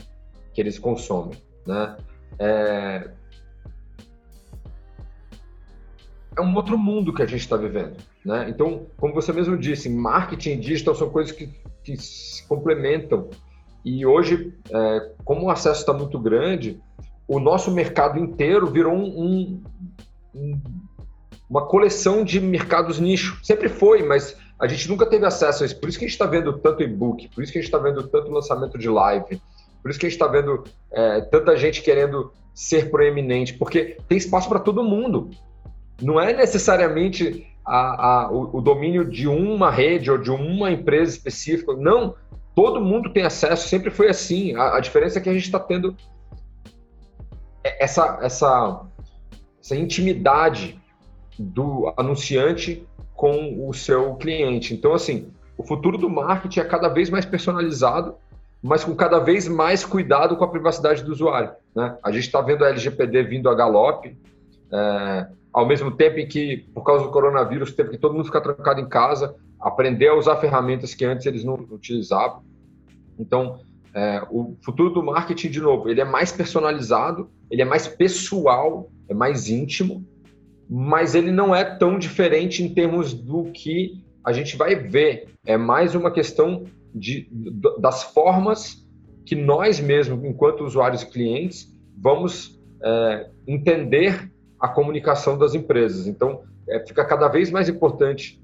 que 0.53 0.61
eles 0.61 0.77
consomem, 0.77 1.37
né? 1.65 1.95
É, 2.39 3.09
é 6.35 6.41
um 6.41 6.55
outro 6.55 6.77
mundo 6.77 7.13
que 7.13 7.21
a 7.21 7.25
gente 7.25 7.41
está 7.41 7.55
vivendo, 7.55 7.97
né? 8.25 8.49
Então, 8.49 8.87
como 8.97 9.13
você 9.13 9.31
mesmo 9.31 9.57
disse, 9.57 9.89
marketing 9.89 10.51
e 10.51 10.57
digital 10.57 10.95
são 10.95 11.09
coisas 11.09 11.31
que, 11.31 11.49
que 11.83 11.95
se 11.97 12.45
complementam 12.47 13.29
e 13.83 14.05
hoje, 14.05 14.53
é, 14.69 15.11
como 15.25 15.45
o 15.45 15.49
acesso 15.49 15.79
está 15.79 15.93
muito 15.93 16.19
grande, 16.19 16.79
o 17.27 17.39
nosso 17.39 17.71
mercado 17.71 18.19
inteiro 18.19 18.67
virou 18.67 18.93
um, 18.93 19.63
um, 20.35 20.61
uma 21.51 21.65
coleção 21.65 22.23
de 22.23 22.39
mercados 22.39 22.97
nicho. 22.97 23.37
Sempre 23.43 23.67
foi, 23.67 24.01
mas 24.01 24.37
a 24.57 24.65
gente 24.67 24.87
nunca 24.87 25.05
teve 25.05 25.25
acesso 25.25 25.63
a 25.63 25.65
isso. 25.65 25.77
Por 25.77 25.89
isso 25.89 25.99
que 25.99 26.05
a 26.05 26.07
gente 26.07 26.15
está 26.15 26.25
vendo 26.25 26.53
tanto 26.53 26.81
e-book, 26.81 27.27
por 27.27 27.43
isso 27.43 27.51
que 27.51 27.59
a 27.59 27.61
gente 27.61 27.67
está 27.67 27.77
vendo 27.77 28.07
tanto 28.07 28.31
lançamento 28.31 28.77
de 28.77 28.87
live, 28.87 29.41
por 29.81 29.91
isso 29.91 29.99
que 29.99 30.05
a 30.05 30.09
gente 30.09 30.17
está 30.17 30.27
vendo 30.27 30.63
é, 30.89 31.19
tanta 31.21 31.57
gente 31.57 31.81
querendo 31.81 32.31
ser 32.53 32.89
proeminente, 32.89 33.53
porque 33.55 33.97
tem 34.07 34.17
espaço 34.17 34.47
para 34.47 34.59
todo 34.59 34.81
mundo. 34.81 35.29
Não 36.01 36.21
é 36.21 36.31
necessariamente 36.31 37.45
a, 37.65 38.07
a, 38.07 38.31
o, 38.31 38.57
o 38.57 38.61
domínio 38.61 39.03
de 39.03 39.27
uma 39.27 39.69
rede 39.69 40.09
ou 40.09 40.17
de 40.17 40.31
uma 40.31 40.71
empresa 40.71 41.17
específica. 41.17 41.73
Não, 41.73 42.15
todo 42.55 42.79
mundo 42.79 43.11
tem 43.11 43.23
acesso, 43.23 43.67
sempre 43.67 43.91
foi 43.91 44.07
assim. 44.07 44.55
A, 44.55 44.77
a 44.77 44.79
diferença 44.79 45.19
é 45.19 45.21
que 45.21 45.29
a 45.29 45.33
gente 45.33 45.45
está 45.45 45.59
tendo 45.59 45.97
essa, 47.61 48.19
essa, 48.21 48.85
essa 49.61 49.75
intimidade 49.75 50.80
do 51.37 51.93
anunciante 51.97 52.85
com 53.13 53.67
o 53.67 53.73
seu 53.73 54.15
cliente. 54.15 54.73
Então, 54.73 54.93
assim, 54.93 55.31
o 55.57 55.63
futuro 55.63 55.97
do 55.97 56.09
marketing 56.09 56.61
é 56.61 56.63
cada 56.63 56.87
vez 56.87 57.09
mais 57.09 57.25
personalizado, 57.25 58.15
mas 58.61 58.83
com 58.83 58.95
cada 58.95 59.19
vez 59.19 59.47
mais 59.47 59.85
cuidado 59.85 60.35
com 60.35 60.43
a 60.43 60.47
privacidade 60.47 61.03
do 61.03 61.11
usuário. 61.11 61.51
Né? 61.75 61.97
A 62.03 62.11
gente 62.11 62.25
está 62.25 62.41
vendo 62.41 62.63
a 62.63 62.69
LGPD 62.69 63.23
vindo 63.23 63.49
a 63.49 63.55
galope, 63.55 64.17
é, 64.71 65.27
ao 65.51 65.67
mesmo 65.67 65.91
tempo 65.91 66.19
em 66.19 66.27
que, 66.27 66.65
por 66.73 66.83
causa 66.83 67.03
do 67.05 67.11
coronavírus, 67.11 67.73
teve 67.73 67.91
que 67.91 67.97
todo 67.97 68.13
mundo 68.13 68.25
ficar 68.25 68.41
trancado 68.41 68.79
em 68.79 68.87
casa, 68.87 69.35
aprender 69.59 70.07
a 70.07 70.15
usar 70.15 70.37
ferramentas 70.37 70.93
que 70.93 71.05
antes 71.05 71.25
eles 71.25 71.43
não 71.43 71.55
utilizavam. 71.55 72.43
Então, 73.19 73.59
é, 73.93 74.25
o 74.29 74.55
futuro 74.63 74.89
do 74.91 75.03
marketing, 75.03 75.49
de 75.49 75.59
novo, 75.59 75.89
ele 75.89 75.99
é 75.99 76.05
mais 76.05 76.31
personalizado, 76.31 77.29
ele 77.49 77.61
é 77.61 77.65
mais 77.65 77.87
pessoal, 77.87 78.89
é 79.09 79.13
mais 79.13 79.49
íntimo, 79.49 80.05
mas 80.73 81.15
ele 81.15 81.33
não 81.33 81.53
é 81.53 81.65
tão 81.65 81.99
diferente 81.99 82.63
em 82.63 82.73
termos 82.73 83.13
do 83.13 83.51
que 83.51 84.01
a 84.23 84.31
gente 84.31 84.55
vai 84.55 84.73
ver. 84.73 85.27
É 85.45 85.57
mais 85.57 85.95
uma 85.95 86.09
questão 86.09 86.63
de, 86.95 87.27
das 87.77 88.03
formas 88.03 88.87
que 89.25 89.35
nós 89.35 89.81
mesmos, 89.81 90.23
enquanto 90.23 90.63
usuários 90.63 91.01
e 91.01 91.09
clientes, 91.09 91.69
vamos 91.97 92.57
é, 92.81 93.29
entender 93.45 94.31
a 94.57 94.69
comunicação 94.69 95.37
das 95.37 95.53
empresas. 95.53 96.07
Então, 96.07 96.43
é, 96.69 96.79
fica 96.87 97.03
cada 97.03 97.27
vez 97.27 97.51
mais 97.51 97.67
importante 97.67 98.41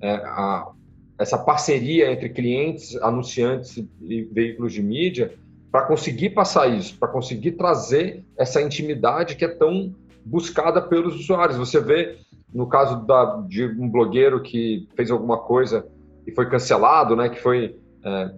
é, 0.00 0.12
a, 0.14 0.70
essa 1.18 1.36
parceria 1.36 2.10
entre 2.10 2.30
clientes, 2.30 2.96
anunciantes 3.02 3.76
e 4.00 4.22
veículos 4.32 4.72
de 4.72 4.82
mídia 4.82 5.34
para 5.70 5.82
conseguir 5.82 6.30
passar 6.30 6.68
isso, 6.68 6.98
para 6.98 7.08
conseguir 7.08 7.52
trazer 7.52 8.24
essa 8.38 8.62
intimidade 8.62 9.36
que 9.36 9.44
é 9.44 9.48
tão 9.48 9.94
buscada 10.26 10.82
pelos 10.82 11.14
usuários. 11.14 11.56
Você 11.56 11.80
vê 11.80 12.18
no 12.52 12.68
caso 12.68 13.06
da, 13.06 13.42
de 13.48 13.64
um 13.64 13.88
blogueiro 13.88 14.42
que 14.42 14.88
fez 14.96 15.10
alguma 15.10 15.38
coisa 15.38 15.86
e 16.26 16.32
foi 16.32 16.48
cancelado, 16.48 17.14
né? 17.14 17.28
Que 17.28 17.40
foi 17.40 17.76
é, 18.04 18.34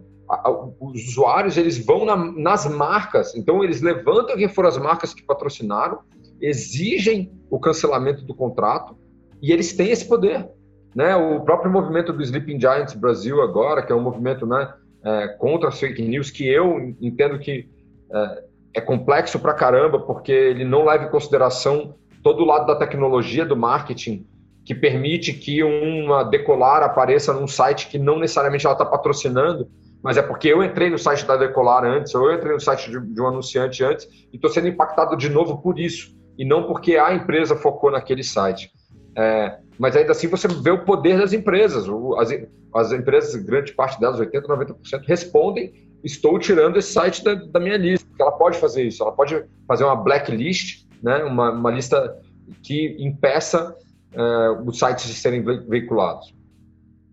os 0.80 1.08
usuários 1.08 1.56
eles 1.56 1.84
vão 1.84 2.04
na, 2.04 2.16
nas 2.16 2.66
marcas, 2.66 3.34
então 3.34 3.64
eles 3.64 3.80
levantam 3.80 4.36
quem 4.36 4.48
foram 4.48 4.68
as 4.68 4.76
marcas 4.76 5.14
que 5.14 5.22
patrocinaram, 5.22 6.00
exigem 6.40 7.32
o 7.50 7.58
cancelamento 7.58 8.24
do 8.24 8.34
contrato 8.34 8.96
e 9.40 9.50
eles 9.50 9.72
têm 9.72 9.90
esse 9.90 10.06
poder. 10.06 10.46
Né? 10.94 11.16
O 11.16 11.40
próprio 11.40 11.72
movimento 11.72 12.12
do 12.12 12.22
Sleeping 12.22 12.60
Giants 12.60 12.94
Brasil 12.94 13.40
agora, 13.40 13.82
que 13.82 13.92
é 13.92 13.94
um 13.94 14.02
movimento 14.02 14.46
né, 14.46 14.72
é, 15.02 15.28
contra 15.28 15.68
as 15.68 15.80
fake 15.80 16.02
news, 16.02 16.30
que 16.30 16.46
eu 16.46 16.94
entendo 17.00 17.38
que 17.38 17.68
é, 18.12 18.44
é 18.74 18.80
complexo 18.80 19.38
pra 19.38 19.54
caramba, 19.54 19.98
porque 19.98 20.32
ele 20.32 20.64
não 20.64 20.84
leva 20.84 21.04
em 21.04 21.10
consideração 21.10 21.94
todo 22.22 22.42
o 22.42 22.46
lado 22.46 22.66
da 22.66 22.76
tecnologia 22.76 23.44
do 23.44 23.56
marketing, 23.56 24.26
que 24.64 24.74
permite 24.74 25.32
que 25.32 25.62
uma 25.62 26.24
Decolar 26.24 26.82
apareça 26.82 27.32
num 27.32 27.48
site 27.48 27.88
que 27.88 27.98
não 27.98 28.18
necessariamente 28.18 28.66
ela 28.66 28.74
está 28.74 28.84
patrocinando, 28.84 29.68
mas 30.02 30.16
é 30.16 30.22
porque 30.22 30.48
eu 30.48 30.62
entrei 30.62 30.90
no 30.90 30.98
site 30.98 31.24
da 31.26 31.36
Decolar 31.36 31.84
antes, 31.84 32.14
ou 32.14 32.30
eu 32.30 32.36
entrei 32.36 32.52
no 32.52 32.60
site 32.60 32.90
de, 32.90 33.00
de 33.00 33.20
um 33.20 33.26
anunciante 33.26 33.82
antes, 33.82 34.06
e 34.32 34.36
estou 34.36 34.50
sendo 34.50 34.68
impactado 34.68 35.16
de 35.16 35.28
novo 35.28 35.58
por 35.62 35.78
isso, 35.78 36.14
e 36.36 36.44
não 36.44 36.64
porque 36.64 36.96
a 36.96 37.14
empresa 37.14 37.56
focou 37.56 37.90
naquele 37.90 38.22
site. 38.22 38.70
É, 39.16 39.58
mas 39.78 39.96
ainda 39.96 40.12
assim 40.12 40.28
você 40.28 40.46
vê 40.46 40.70
o 40.70 40.84
poder 40.84 41.18
das 41.18 41.32
empresas. 41.32 41.86
As, 42.18 42.30
as 42.74 42.92
empresas, 42.92 43.34
grande 43.42 43.72
parte 43.72 43.98
delas, 43.98 44.20
80%, 44.20 44.42
90%, 44.42 44.74
respondem: 45.06 45.87
estou 46.02 46.38
tirando 46.38 46.76
esse 46.76 46.92
site 46.92 47.22
da, 47.24 47.34
da, 47.34 47.60
minha 47.60 47.76
lista. 47.76 48.06
Ela 48.18 48.32
pode 48.32 48.58
fazer 48.58 48.84
isso, 48.84 49.02
ela 49.02 49.12
pode 49.12 49.44
fazer 49.66 49.84
uma 49.84 49.96
blacklist, 49.96 50.86
né, 51.02 51.22
uma, 51.24 51.50
uma 51.50 51.70
lista 51.70 52.20
que 52.62 52.96
impeça 52.98 53.76
é, 54.12 54.50
os 54.64 54.78
sites 54.78 55.06
de 55.06 55.14
serem 55.14 55.42
veiculados. 55.42 56.34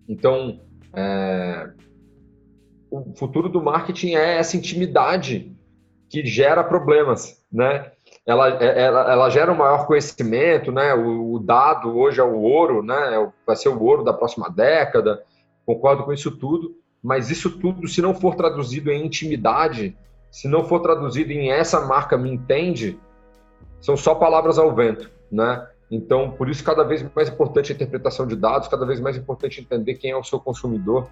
Então, 0.08 0.62
é, 0.94 1.70
o 2.90 3.14
futuro 3.16 3.50
do 3.50 3.62
marketing 3.62 4.16
é 4.16 4.38
essa 4.38 4.56
intimidade 4.56 5.52
que 6.10 6.26
gera 6.26 6.64
problemas, 6.64 7.44
né? 7.52 7.92
ela, 8.26 8.50
é, 8.62 8.82
ela, 8.82 9.12
ela 9.12 9.30
gera 9.30 9.52
um 9.52 9.58
maior 9.58 9.86
conhecimento, 9.86 10.72
né? 10.72 10.94
O, 10.96 11.34
o, 11.34 11.40
dado 11.40 11.96
hoje 11.96 12.20
é 12.20 12.24
o 12.24 12.42
ouro, 12.42 12.82
né? 12.82 13.16
É 13.16 13.28
vai 13.46 13.56
ser 13.56 13.70
o 13.70 13.82
ouro 13.82 14.04
da 14.04 14.14
próxima 14.14 14.50
década. 14.50 15.22
Concordo 15.66 16.04
com 16.04 16.12
isso 16.12 16.32
tudo, 16.32 16.76
mas 17.06 17.30
isso 17.30 17.60
tudo, 17.60 17.88
se 17.88 18.02
não 18.02 18.16
for 18.16 18.34
traduzido 18.34 18.90
em 18.90 19.06
intimidade, 19.06 19.96
se 20.32 20.48
não 20.48 20.64
for 20.64 20.80
traduzido 20.80 21.32
em 21.32 21.52
essa 21.52 21.86
marca 21.86 22.18
me 22.18 22.32
entende, 22.32 23.00
são 23.80 23.96
só 23.96 24.16
palavras 24.16 24.58
ao 24.58 24.74
vento, 24.74 25.12
né? 25.32 25.68
Então, 25.92 26.32
por 26.32 26.50
isso, 26.50 26.64
cada 26.64 26.84
vez 26.84 27.06
mais 27.16 27.30
importante 27.30 27.72
a 27.72 27.76
interpretação 27.76 28.26
de 28.26 28.36
dados, 28.36 28.68
cada 28.68 28.88
vez 28.88 29.00
mais 29.00 29.16
importante 29.16 29.62
entender 29.62 29.94
quem 29.94 30.10
é 30.10 30.18
o 30.18 30.24
seu 30.24 30.40
consumidor 30.40 31.08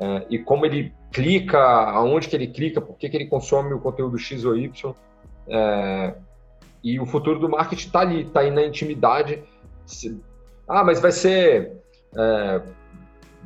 é, 0.00 0.26
e 0.28 0.36
como 0.36 0.66
ele 0.66 0.92
clica, 1.12 1.60
aonde 1.60 2.28
que 2.28 2.34
ele 2.34 2.48
clica, 2.48 2.80
por 2.80 2.96
que, 2.96 3.08
que 3.08 3.16
ele 3.16 3.26
consome 3.26 3.72
o 3.72 3.78
conteúdo 3.78 4.18
X 4.18 4.44
ou 4.44 4.56
Y. 4.56 4.94
É, 5.46 6.14
e 6.82 6.98
o 6.98 7.06
futuro 7.06 7.38
do 7.38 7.48
marketing 7.48 7.86
está 7.86 8.00
ali, 8.00 8.22
está 8.22 8.40
aí 8.40 8.50
na 8.50 8.64
intimidade. 8.64 9.44
Ah, 10.66 10.82
mas 10.82 10.98
vai 10.98 11.12
ser 11.12 11.76
é, 12.18 12.62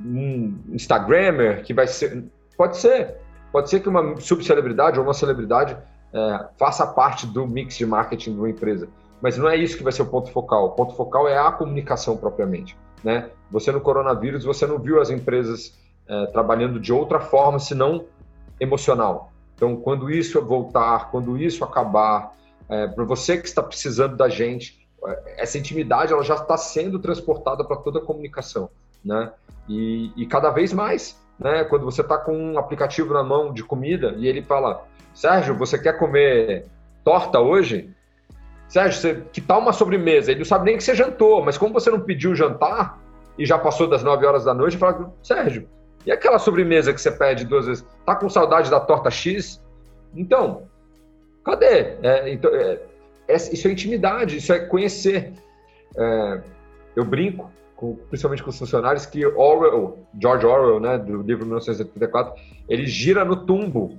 um 0.04 0.58
Instagrammer 0.70 1.62
que 1.62 1.74
vai 1.74 1.86
ser. 1.86 2.24
Pode 2.56 2.76
ser. 2.76 3.16
Pode 3.52 3.68
ser 3.68 3.80
que 3.80 3.88
uma 3.88 4.20
subcelebridade 4.20 4.98
ou 4.98 5.04
uma 5.04 5.14
celebridade 5.14 5.76
é, 6.12 6.46
faça 6.58 6.86
parte 6.86 7.26
do 7.26 7.46
mix 7.46 7.76
de 7.76 7.86
marketing 7.86 8.34
de 8.34 8.38
uma 8.38 8.50
empresa. 8.50 8.88
Mas 9.20 9.36
não 9.36 9.48
é 9.48 9.56
isso 9.56 9.76
que 9.76 9.82
vai 9.82 9.92
ser 9.92 10.02
o 10.02 10.06
ponto 10.06 10.30
focal. 10.30 10.66
O 10.66 10.70
ponto 10.70 10.94
focal 10.94 11.28
é 11.28 11.36
a 11.36 11.52
comunicação 11.52 12.16
propriamente. 12.16 12.76
Né? 13.02 13.30
Você 13.50 13.72
no 13.72 13.80
coronavírus, 13.80 14.44
você 14.44 14.66
não 14.66 14.78
viu 14.78 15.00
as 15.00 15.10
empresas 15.10 15.78
é, 16.06 16.26
trabalhando 16.26 16.78
de 16.78 16.92
outra 16.92 17.20
forma, 17.20 17.58
senão 17.58 18.06
emocional. 18.58 19.32
Então, 19.54 19.76
quando 19.76 20.10
isso 20.10 20.40
voltar, 20.42 21.10
quando 21.10 21.36
isso 21.36 21.62
acabar, 21.64 22.34
é, 22.68 22.86
para 22.86 23.04
você 23.04 23.36
que 23.36 23.46
está 23.46 23.62
precisando 23.62 24.16
da 24.16 24.28
gente, 24.28 24.86
é, 25.06 25.42
essa 25.42 25.58
intimidade 25.58 26.12
ela 26.12 26.22
já 26.22 26.34
está 26.34 26.56
sendo 26.56 26.98
transportada 26.98 27.64
para 27.64 27.76
toda 27.76 27.98
a 27.98 28.02
comunicação, 28.02 28.70
né? 29.04 29.32
E, 29.68 30.12
e, 30.16 30.26
cada 30.26 30.50
vez 30.50 30.72
mais, 30.72 31.20
né? 31.38 31.64
Quando 31.64 31.84
você 31.84 32.00
está 32.00 32.18
com 32.18 32.36
um 32.36 32.58
aplicativo 32.58 33.14
na 33.14 33.22
mão 33.22 33.52
de 33.52 33.62
comida 33.62 34.14
e 34.16 34.26
ele 34.26 34.42
fala, 34.42 34.84
Sérgio, 35.14 35.54
você 35.54 35.78
quer 35.78 35.98
comer 35.98 36.66
torta 37.04 37.38
hoje? 37.38 37.90
Sérgio, 38.68 39.00
você, 39.00 39.22
que 39.32 39.40
tal 39.40 39.60
uma 39.60 39.72
sobremesa? 39.72 40.30
Ele 40.30 40.40
não 40.40 40.46
sabe 40.46 40.64
nem 40.64 40.76
que 40.76 40.82
você 40.82 40.94
jantou, 40.94 41.44
mas 41.44 41.58
como 41.58 41.72
você 41.72 41.90
não 41.90 42.00
pediu 42.00 42.34
jantar 42.34 42.98
e 43.38 43.46
já 43.46 43.58
passou 43.58 43.88
das 43.88 44.02
9 44.02 44.26
horas 44.26 44.44
da 44.44 44.54
noite, 44.54 44.76
fala, 44.76 45.12
Sérgio, 45.22 45.68
e 46.04 46.12
aquela 46.12 46.38
sobremesa 46.38 46.92
que 46.92 47.00
você 47.00 47.10
pede 47.10 47.44
duas 47.44 47.66
vezes? 47.66 47.86
Tá 48.04 48.14
com 48.14 48.28
saudade 48.28 48.70
da 48.70 48.80
torta 48.80 49.10
X? 49.10 49.62
Então, 50.14 50.68
Cadê? 51.44 51.96
É, 52.02 52.32
então, 52.32 52.54
é, 52.54 52.78
é, 53.28 53.34
isso 53.34 53.66
é 53.66 53.70
intimidade, 53.70 54.36
isso 54.36 54.52
é 54.52 54.60
conhecer. 54.60 55.32
É, 55.96 56.40
eu 56.94 57.04
brinco, 57.04 57.50
com, 57.80 57.96
principalmente 58.10 58.42
com 58.42 58.50
os 58.50 58.58
funcionários, 58.58 59.06
que 59.06 59.24
Orwell, 59.24 60.06
George 60.20 60.44
Orwell, 60.44 60.78
né, 60.78 60.98
do 60.98 61.22
livro 61.22 61.46
1984, 61.46 62.34
ele 62.68 62.86
gira 62.86 63.24
no 63.24 63.46
tumbo 63.46 63.98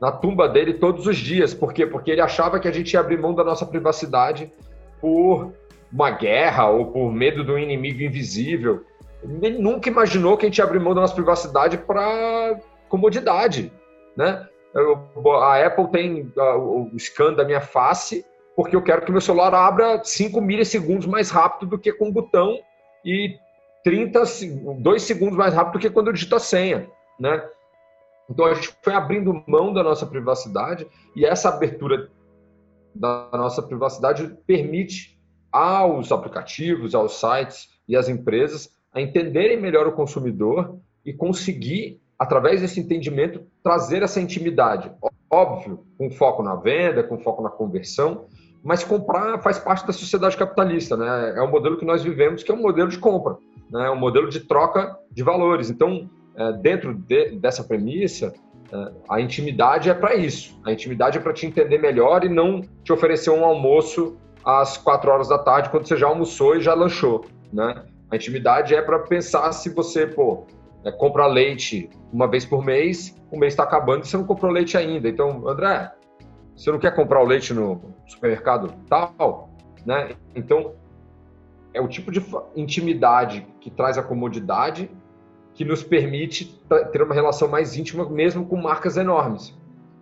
na 0.00 0.10
tumba 0.10 0.48
dele 0.48 0.74
todos 0.74 1.06
os 1.06 1.16
dias. 1.16 1.52
Por 1.52 1.72
quê? 1.72 1.84
Porque 1.84 2.10
ele 2.10 2.20
achava 2.20 2.58
que 2.58 2.66
a 2.66 2.70
gente 2.70 2.94
ia 2.94 3.00
abrir 3.00 3.18
mão 3.18 3.34
da 3.34 3.44
nossa 3.44 3.66
privacidade 3.66 4.50
por 5.00 5.52
uma 5.92 6.10
guerra 6.10 6.70
ou 6.70 6.86
por 6.86 7.12
medo 7.12 7.44
do 7.44 7.58
inimigo 7.58 8.00
invisível. 8.02 8.84
Ele 9.22 9.58
nunca 9.58 9.90
imaginou 9.90 10.36
que 10.36 10.46
a 10.46 10.48
gente 10.48 10.58
ia 10.58 10.64
abrir 10.64 10.78
mão 10.78 10.94
da 10.94 11.00
nossa 11.00 11.14
privacidade 11.14 11.76
para 11.78 12.58
comodidade, 12.88 13.72
né? 14.16 14.46
A 15.42 15.66
Apple 15.66 15.88
tem 15.90 16.32
o 16.36 16.96
scan 16.96 17.34
da 17.34 17.44
minha 17.44 17.60
face 17.60 18.24
porque 18.54 18.76
eu 18.76 18.82
quero 18.82 19.02
que 19.02 19.12
meu 19.12 19.20
celular 19.20 19.52
abra 19.54 20.00
5 20.02 20.40
milissegundos 20.40 21.06
mais 21.06 21.30
rápido 21.30 21.70
do 21.70 21.78
que 21.78 21.92
com 21.92 22.08
o 22.08 22.12
botão 22.12 22.56
e 23.08 23.38
30, 23.84 24.22
2 24.80 25.02
segundos 25.02 25.36
mais 25.36 25.54
rápido 25.54 25.74
do 25.74 25.78
que 25.78 25.88
quando 25.88 26.08
eu 26.08 26.12
digito 26.12 26.36
a 26.36 26.40
senha, 26.40 26.86
né? 27.18 27.42
Então 28.28 28.44
a 28.44 28.52
gente 28.52 28.76
foi 28.82 28.92
abrindo 28.92 29.42
mão 29.46 29.72
da 29.72 29.82
nossa 29.82 30.04
privacidade 30.04 30.86
e 31.16 31.24
essa 31.24 31.48
abertura 31.48 32.10
da 32.94 33.30
nossa 33.32 33.62
privacidade 33.62 34.36
permite 34.46 35.18
aos 35.50 36.12
aplicativos, 36.12 36.94
aos 36.94 37.18
sites 37.18 37.70
e 37.88 37.96
às 37.96 38.10
empresas 38.10 38.70
a 38.92 39.00
entenderem 39.00 39.58
melhor 39.58 39.86
o 39.86 39.92
consumidor 39.92 40.78
e 41.02 41.14
conseguir, 41.14 42.02
através 42.18 42.60
desse 42.60 42.80
entendimento, 42.80 43.46
trazer 43.62 44.02
essa 44.02 44.20
intimidade. 44.20 44.92
Óbvio, 45.30 45.86
com 45.96 46.10
foco 46.10 46.42
na 46.42 46.56
venda, 46.56 47.02
com 47.02 47.18
foco 47.18 47.42
na 47.42 47.50
conversão, 47.50 48.26
mas 48.68 48.84
comprar 48.84 49.38
faz 49.38 49.58
parte 49.58 49.86
da 49.86 49.94
sociedade 49.94 50.36
capitalista, 50.36 50.94
né? 50.94 51.32
É 51.34 51.40
o 51.40 51.48
modelo 51.48 51.78
que 51.78 51.86
nós 51.86 52.02
vivemos, 52.02 52.42
que 52.42 52.52
é 52.52 52.54
um 52.54 52.60
modelo 52.60 52.90
de 52.90 52.98
compra, 52.98 53.38
né? 53.70 53.86
É 53.86 53.90
um 53.90 53.96
modelo 53.96 54.28
de 54.28 54.40
troca 54.40 54.94
de 55.10 55.22
valores. 55.22 55.70
Então, 55.70 56.10
é, 56.36 56.52
dentro 56.52 56.92
de, 56.92 57.30
dessa 57.38 57.64
premissa, 57.64 58.34
é, 58.70 58.92
a 59.08 59.22
intimidade 59.22 59.88
é 59.88 59.94
para 59.94 60.14
isso. 60.16 60.60
A 60.66 60.70
intimidade 60.70 61.16
é 61.16 61.20
para 61.22 61.32
te 61.32 61.46
entender 61.46 61.78
melhor 61.78 62.26
e 62.26 62.28
não 62.28 62.60
te 62.84 62.92
oferecer 62.92 63.30
um 63.30 63.42
almoço 63.42 64.18
às 64.44 64.76
quatro 64.76 65.10
horas 65.10 65.28
da 65.28 65.38
tarde, 65.38 65.70
quando 65.70 65.88
você 65.88 65.96
já 65.96 66.06
almoçou 66.06 66.54
e 66.54 66.60
já 66.60 66.74
lanchou, 66.74 67.24
né? 67.50 67.86
A 68.10 68.16
intimidade 68.16 68.74
é 68.74 68.82
para 68.82 68.98
pensar 68.98 69.50
se 69.52 69.70
você, 69.70 70.06
pô, 70.06 70.46
é, 70.84 70.92
compra 70.92 71.26
leite 71.26 71.88
uma 72.12 72.28
vez 72.28 72.44
por 72.44 72.62
mês, 72.62 73.16
o 73.32 73.38
mês 73.38 73.54
está 73.54 73.62
acabando 73.62 74.04
e 74.04 74.08
você 74.08 74.18
não 74.18 74.24
comprou 74.24 74.52
leite 74.52 74.76
ainda. 74.76 75.08
Então, 75.08 75.48
André, 75.48 75.90
você 76.58 76.72
não 76.72 76.78
quer 76.78 76.92
comprar 76.92 77.22
o 77.22 77.24
leite 77.24 77.54
no 77.54 77.80
supermercado 78.04 78.74
tal, 78.88 79.48
né? 79.86 80.10
Então, 80.34 80.74
é 81.72 81.80
o 81.80 81.86
tipo 81.86 82.10
de 82.10 82.20
intimidade 82.56 83.46
que 83.60 83.70
traz 83.70 83.96
a 83.96 84.02
comodidade 84.02 84.90
que 85.54 85.64
nos 85.64 85.84
permite 85.84 86.60
ter 86.92 87.02
uma 87.02 87.14
relação 87.14 87.46
mais 87.46 87.76
íntima 87.76 88.08
mesmo 88.08 88.44
com 88.44 88.56
marcas 88.56 88.96
enormes. 88.96 89.56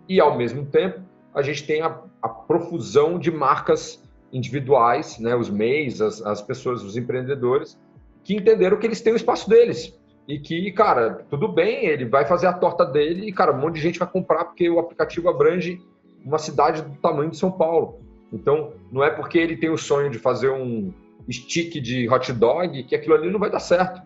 E, 0.09 0.19
ao 0.19 0.35
mesmo 0.35 0.65
tempo, 0.65 1.01
a 1.33 1.43
gente 1.43 1.65
tem 1.65 1.81
a, 1.81 1.95
a 2.21 2.29
profusão 2.29 3.19
de 3.19 3.29
marcas 3.29 4.03
individuais, 4.33 5.19
né, 5.19 5.35
os 5.35 5.49
MEIs, 5.49 6.01
as, 6.01 6.21
as 6.23 6.41
pessoas, 6.41 6.83
os 6.83 6.97
empreendedores, 6.97 7.79
que 8.23 8.35
entenderam 8.35 8.77
que 8.77 8.85
eles 8.87 9.01
têm 9.01 9.13
o 9.13 9.15
espaço 9.15 9.47
deles. 9.47 9.95
E 10.27 10.39
que, 10.39 10.71
cara, 10.71 11.25
tudo 11.29 11.47
bem, 11.47 11.85
ele 11.85 12.05
vai 12.05 12.25
fazer 12.25 12.47
a 12.47 12.53
torta 12.53 12.83
dele 12.83 13.27
e, 13.27 13.31
cara, 13.31 13.53
um 13.53 13.59
monte 13.59 13.75
de 13.75 13.81
gente 13.81 13.99
vai 13.99 14.07
comprar 14.07 14.45
porque 14.45 14.67
o 14.69 14.79
aplicativo 14.79 15.29
abrange 15.29 15.79
uma 16.27 16.37
cidade 16.37 16.81
do 16.81 16.95
tamanho 16.97 17.31
de 17.31 17.37
São 17.37 17.51
Paulo. 17.51 18.01
Então, 18.31 18.73
não 18.91 19.03
é 19.03 19.09
porque 19.09 19.37
ele 19.37 19.55
tem 19.55 19.69
o 19.69 19.77
sonho 19.77 20.09
de 20.09 20.19
fazer 20.19 20.49
um 20.49 20.93
stick 21.31 21.81
de 21.81 22.09
hot 22.09 22.31
dog 22.33 22.83
que 22.83 22.95
aquilo 22.95 23.15
ali 23.15 23.29
não 23.29 23.39
vai 23.39 23.49
dar 23.49 23.59
certo 23.59 24.01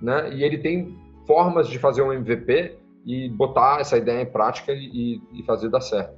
né? 0.00 0.32
E 0.32 0.42
ele 0.42 0.58
tem 0.58 0.96
formas 1.26 1.68
de 1.68 1.78
fazer 1.78 2.02
um 2.02 2.12
MVP 2.12 2.78
e 3.04 3.28
botar 3.28 3.80
essa 3.80 3.96
ideia 3.96 4.22
em 4.22 4.26
prática 4.26 4.72
e, 4.72 5.20
e 5.32 5.42
fazer 5.44 5.68
dar 5.68 5.80
certo. 5.80 6.14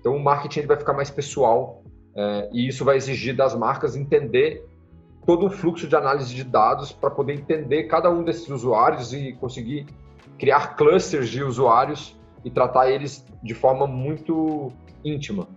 Então 0.00 0.14
o 0.16 0.22
marketing 0.22 0.66
vai 0.66 0.76
ficar 0.76 0.92
mais 0.92 1.10
pessoal 1.10 1.82
é, 2.14 2.48
e 2.52 2.68
isso 2.68 2.84
vai 2.84 2.96
exigir 2.96 3.34
das 3.34 3.54
marcas 3.54 3.96
entender 3.96 4.64
todo 5.24 5.46
o 5.46 5.50
fluxo 5.50 5.88
de 5.88 5.96
análise 5.96 6.34
de 6.34 6.44
dados 6.44 6.92
para 6.92 7.10
poder 7.10 7.34
entender 7.34 7.84
cada 7.84 8.10
um 8.10 8.22
desses 8.22 8.48
usuários 8.48 9.12
e 9.12 9.32
conseguir 9.32 9.86
criar 10.38 10.76
clusters 10.76 11.28
de 11.28 11.42
usuários 11.42 12.16
e 12.44 12.50
tratar 12.50 12.90
eles 12.90 13.26
de 13.42 13.54
forma 13.54 13.86
muito 13.86 14.72
íntima. 15.06 15.48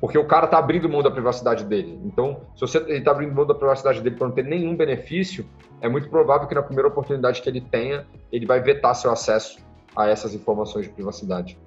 Porque 0.00 0.18
o 0.18 0.26
cara 0.26 0.46
está 0.46 0.58
abrindo 0.58 0.88
mão 0.88 1.02
da 1.02 1.10
privacidade 1.10 1.64
dele. 1.64 1.98
Então, 2.04 2.46
se 2.54 2.60
você 2.60 2.78
está 2.78 3.10
abrindo 3.10 3.34
mão 3.34 3.46
da 3.46 3.54
privacidade 3.54 4.00
dele 4.00 4.16
para 4.16 4.26
não 4.26 4.34
ter 4.34 4.44
nenhum 4.44 4.76
benefício, 4.76 5.46
é 5.80 5.88
muito 5.88 6.08
provável 6.08 6.46
que 6.46 6.54
na 6.54 6.62
primeira 6.62 6.88
oportunidade 6.88 7.40
que 7.40 7.48
ele 7.48 7.60
tenha, 7.60 8.06
ele 8.30 8.44
vai 8.44 8.60
vetar 8.60 8.94
seu 8.94 9.10
acesso 9.10 9.58
a 9.96 10.08
essas 10.08 10.34
informações 10.34 10.86
de 10.86 10.92
privacidade. 10.92 11.58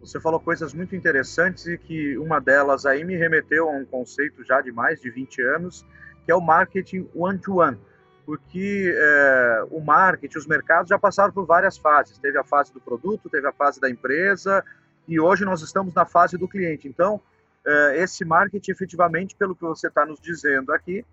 Você 0.00 0.18
falou 0.18 0.40
coisas 0.40 0.72
muito 0.72 0.96
interessantes 0.96 1.66
e 1.66 1.76
que 1.76 2.16
uma 2.16 2.40
delas 2.40 2.86
aí 2.86 3.04
me 3.04 3.16
remeteu 3.16 3.68
a 3.68 3.72
um 3.72 3.84
conceito 3.84 4.42
já 4.44 4.62
de 4.62 4.72
mais 4.72 5.00
de 5.00 5.10
20 5.10 5.42
anos, 5.42 5.86
que 6.24 6.32
é 6.32 6.34
o 6.34 6.40
marketing 6.40 7.06
one-to-one. 7.14 7.76
-one, 7.76 7.90
porque 8.24 8.94
é, 8.96 9.66
o 9.70 9.80
marketing, 9.80 10.38
os 10.38 10.46
mercados 10.46 10.88
já 10.88 10.98
passaram 10.98 11.32
por 11.32 11.44
várias 11.44 11.76
fases. 11.76 12.16
Teve 12.16 12.38
a 12.38 12.44
fase 12.44 12.72
do 12.72 12.80
produto, 12.80 13.28
teve 13.28 13.46
a 13.46 13.52
fase 13.52 13.80
da 13.80 13.90
empresa 13.90 14.64
e 15.06 15.18
hoje 15.18 15.44
nós 15.44 15.62
estamos 15.62 15.94
na 15.94 16.04
fase 16.06 16.36
do 16.36 16.48
cliente. 16.48 16.88
Então, 16.88 17.20
é, 17.66 18.02
esse 18.02 18.24
marketing, 18.24 18.70
efetivamente, 18.70 19.34
pelo 19.36 19.54
que 19.54 19.62
você 19.62 19.88
está 19.88 20.06
nos 20.06 20.20
dizendo 20.20 20.72
aqui, 20.72 21.04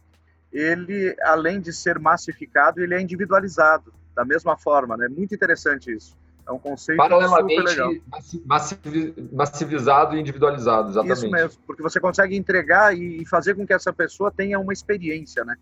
ele, 0.51 1.15
além 1.21 1.59
de 1.59 1.73
ser 1.73 1.99
massificado, 1.99 2.81
ele 2.81 2.95
é 2.95 3.01
individualizado 3.01 3.93
da 4.15 4.25
mesma 4.25 4.57
forma, 4.57 4.97
né? 4.97 5.07
Muito 5.07 5.35
interessante 5.35 5.91
isso. 5.91 6.15
É 6.47 6.51
um 6.51 6.57
conceito 6.57 6.97
Paralelamente 6.97 8.01
massivizado 9.33 10.15
e 10.15 10.19
individualizado, 10.19 10.89
exatamente. 10.89 11.17
Isso 11.17 11.29
mesmo, 11.29 11.61
porque 11.67 11.83
você 11.83 11.99
consegue 11.99 12.37
entregar 12.37 12.97
e 12.97 13.25
fazer 13.25 13.53
com 13.53 13.67
que 13.67 13.73
essa 13.73 13.91
pessoa 13.91 14.31
tenha 14.31 14.57
uma 14.57 14.71
experiência, 14.71 15.43
né? 15.43 15.57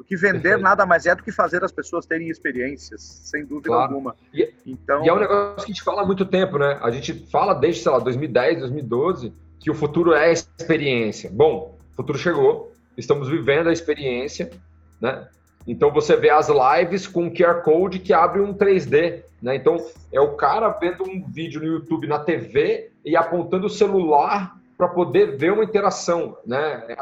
Porque 0.00 0.16
vender 0.16 0.56
nada 0.56 0.86
mais 0.86 1.04
é 1.04 1.14
do 1.14 1.22
que 1.22 1.30
fazer 1.30 1.62
as 1.62 1.70
pessoas 1.70 2.06
terem 2.06 2.30
experiências, 2.30 3.02
sem 3.02 3.44
dúvida 3.44 3.68
claro. 3.68 3.92
alguma. 3.92 4.16
E, 4.32 4.50
então... 4.64 5.04
e 5.04 5.08
é 5.10 5.12
um 5.12 5.18
negócio 5.18 5.56
que 5.56 5.64
a 5.64 5.66
gente 5.66 5.82
fala 5.82 6.00
há 6.00 6.06
muito 6.06 6.24
tempo, 6.24 6.56
né? 6.56 6.78
A 6.82 6.90
gente 6.90 7.12
fala 7.30 7.52
desde, 7.52 7.82
sei 7.82 7.92
lá, 7.92 7.98
2010, 7.98 8.60
2012, 8.60 9.30
que 9.58 9.70
o 9.70 9.74
futuro 9.74 10.14
é 10.14 10.28
a 10.28 10.32
experiência. 10.32 11.28
Bom, 11.30 11.78
o 11.92 11.96
futuro 11.96 12.18
chegou, 12.18 12.72
estamos 12.96 13.28
vivendo 13.28 13.68
a 13.68 13.72
experiência, 13.74 14.50
né? 14.98 15.28
Então 15.66 15.92
você 15.92 16.16
vê 16.16 16.30
as 16.30 16.48
lives 16.48 17.06
com 17.06 17.30
QR 17.30 17.60
Code 17.62 17.98
que 17.98 18.14
abre 18.14 18.40
um 18.40 18.54
3D, 18.54 19.22
né? 19.42 19.54
Então 19.54 19.76
é 20.10 20.20
o 20.20 20.34
cara 20.34 20.70
vendo 20.70 21.04
um 21.04 21.22
vídeo 21.28 21.60
no 21.60 21.66
YouTube 21.66 22.06
na 22.06 22.18
TV 22.18 22.90
e 23.04 23.14
apontando 23.14 23.66
o 23.66 23.70
celular 23.70 24.58
para 24.78 24.88
poder 24.88 25.36
ver 25.36 25.52
uma 25.52 25.62
interação, 25.62 26.38
né? 26.46 26.96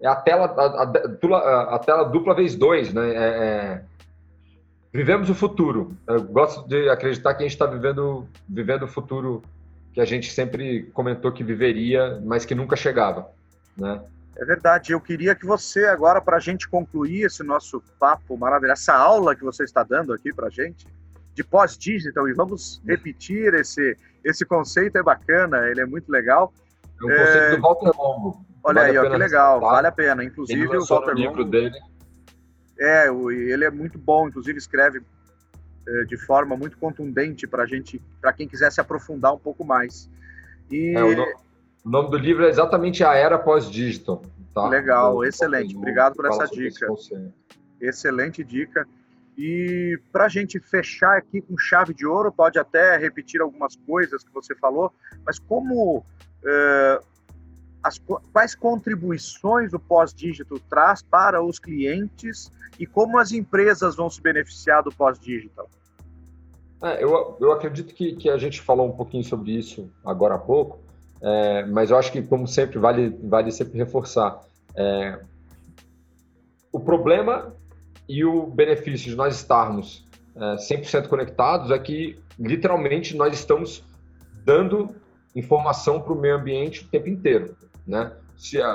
É 0.00 0.06
a, 0.06 0.14
tela 0.16 0.46
a, 0.46 0.82
a, 0.82 1.74
a, 1.74 1.78
tela 1.78 2.04
dupla 2.04 2.34
vez 2.34 2.54
dois, 2.54 2.92
né? 2.92 3.10
É, 3.10 3.14
é... 3.16 3.82
Vivemos 4.92 5.28
o 5.28 5.34
futuro. 5.34 5.96
Eu 6.06 6.22
gosto 6.22 6.66
de 6.68 6.88
acreditar 6.88 7.34
que 7.34 7.42
a 7.42 7.46
gente 7.46 7.52
está 7.52 7.66
vivendo 7.66 8.26
vivendo 8.48 8.84
o 8.84 8.88
futuro 8.88 9.42
que 9.92 10.00
a 10.00 10.04
gente 10.04 10.32
sempre 10.32 10.84
comentou 10.94 11.32
que 11.32 11.42
viveria, 11.42 12.20
mas 12.24 12.44
que 12.44 12.54
nunca 12.54 12.76
chegava, 12.76 13.28
né? 13.76 14.00
É 14.36 14.44
verdade. 14.44 14.92
Eu 14.92 15.00
queria 15.00 15.34
que 15.34 15.44
você 15.44 15.86
agora, 15.86 16.20
para 16.20 16.36
a 16.36 16.40
gente 16.40 16.68
concluir 16.68 17.22
esse 17.22 17.42
nosso 17.42 17.82
papo 17.98 18.36
maravilhoso, 18.36 18.80
essa 18.80 18.94
aula 18.94 19.34
que 19.34 19.42
você 19.42 19.64
está 19.64 19.82
dando 19.82 20.12
aqui 20.12 20.32
para 20.32 20.46
a 20.46 20.50
gente 20.50 20.86
de 21.34 21.44
pós-digital, 21.44 22.28
e 22.28 22.32
vamos 22.32 22.80
repetir 22.86 23.54
esse 23.54 23.96
esse 24.24 24.44
conceito 24.44 24.98
é 24.98 25.02
bacana, 25.02 25.68
ele 25.68 25.80
é 25.80 25.86
muito 25.86 26.10
legal. 26.10 26.52
É 27.00 27.04
um 27.04 27.08
conceito 27.08 27.36
é... 27.36 27.56
do 27.56 27.62
Walter 27.62 27.96
Longo. 27.96 28.47
Olha 28.64 28.80
vale 28.82 28.90
aí, 28.90 28.98
ó, 28.98 29.10
que 29.10 29.16
legal, 29.16 29.60
vale 29.60 29.86
a 29.86 29.92
pena. 29.92 30.24
Inclusive 30.24 30.76
o 30.76 30.84
Walter 30.84 31.14
livro 31.14 31.44
dele. 31.44 31.78
É, 32.78 33.08
ele 33.08 33.64
é 33.64 33.70
muito 33.70 33.98
bom, 33.98 34.28
inclusive 34.28 34.56
escreve 34.56 35.02
é, 35.86 36.04
de 36.04 36.16
forma 36.16 36.56
muito 36.56 36.78
contundente 36.78 37.46
para 37.46 37.66
gente, 37.66 38.00
para 38.20 38.32
quem 38.32 38.46
quiser 38.46 38.70
se 38.70 38.80
aprofundar 38.80 39.34
um 39.34 39.38
pouco 39.38 39.64
mais. 39.64 40.08
E 40.70 40.94
é, 40.94 41.02
o, 41.02 41.16
no, 41.16 41.24
o, 41.84 41.90
nome 41.90 42.10
do 42.10 42.16
livro 42.16 42.44
é 42.44 42.48
exatamente 42.48 43.02
a 43.02 43.14
era 43.14 43.38
pós-digital. 43.38 44.22
Tá? 44.54 44.68
Legal, 44.68 45.16
do, 45.16 45.24
excelente. 45.24 45.72
Do, 45.72 45.78
Obrigado 45.78 46.14
por 46.14 46.26
essa 46.26 46.46
dica. 46.46 46.86
Excelente 47.80 48.44
dica. 48.44 48.86
E 49.36 49.98
para 50.12 50.24
a 50.24 50.28
gente 50.28 50.58
fechar 50.58 51.16
aqui 51.16 51.40
com 51.40 51.56
chave 51.56 51.94
de 51.94 52.04
ouro, 52.04 52.30
pode 52.32 52.58
até 52.58 52.96
repetir 52.96 53.40
algumas 53.40 53.76
coisas 53.76 54.22
que 54.22 54.32
você 54.34 54.54
falou, 54.54 54.92
mas 55.24 55.38
como 55.38 56.04
é, 56.44 57.00
as, 57.88 58.00
quais 58.32 58.54
contribuições 58.54 59.72
o 59.72 59.78
pós-digital 59.78 60.58
traz 60.68 61.02
para 61.02 61.42
os 61.42 61.58
clientes 61.58 62.52
e 62.78 62.86
como 62.86 63.18
as 63.18 63.32
empresas 63.32 63.96
vão 63.96 64.08
se 64.08 64.20
beneficiar 64.20 64.82
do 64.82 64.92
pós-digital? 64.92 65.68
É, 66.82 67.02
eu, 67.02 67.36
eu 67.40 67.50
acredito 67.50 67.92
que, 67.94 68.14
que 68.14 68.30
a 68.30 68.38
gente 68.38 68.60
falou 68.60 68.86
um 68.86 68.92
pouquinho 68.92 69.24
sobre 69.24 69.52
isso 69.52 69.90
agora 70.04 70.34
há 70.34 70.38
pouco, 70.38 70.78
é, 71.20 71.64
mas 71.66 71.90
eu 71.90 71.98
acho 71.98 72.12
que, 72.12 72.22
como 72.22 72.46
sempre, 72.46 72.78
vale, 72.78 73.08
vale 73.24 73.50
sempre 73.50 73.76
reforçar. 73.76 74.40
É, 74.76 75.18
o 76.70 76.78
problema 76.78 77.52
e 78.08 78.24
o 78.24 78.46
benefício 78.46 79.10
de 79.10 79.16
nós 79.16 79.34
estarmos 79.34 80.06
é, 80.36 80.54
100% 80.56 81.08
conectados 81.08 81.70
é 81.72 81.78
que, 81.78 82.20
literalmente, 82.38 83.16
nós 83.16 83.34
estamos 83.34 83.82
dando 84.44 84.94
informação 85.34 86.00
para 86.00 86.12
o 86.12 86.16
meio 86.16 86.36
ambiente 86.36 86.84
o 86.84 86.88
tempo 86.88 87.08
inteiro, 87.08 87.56
né? 87.88 88.12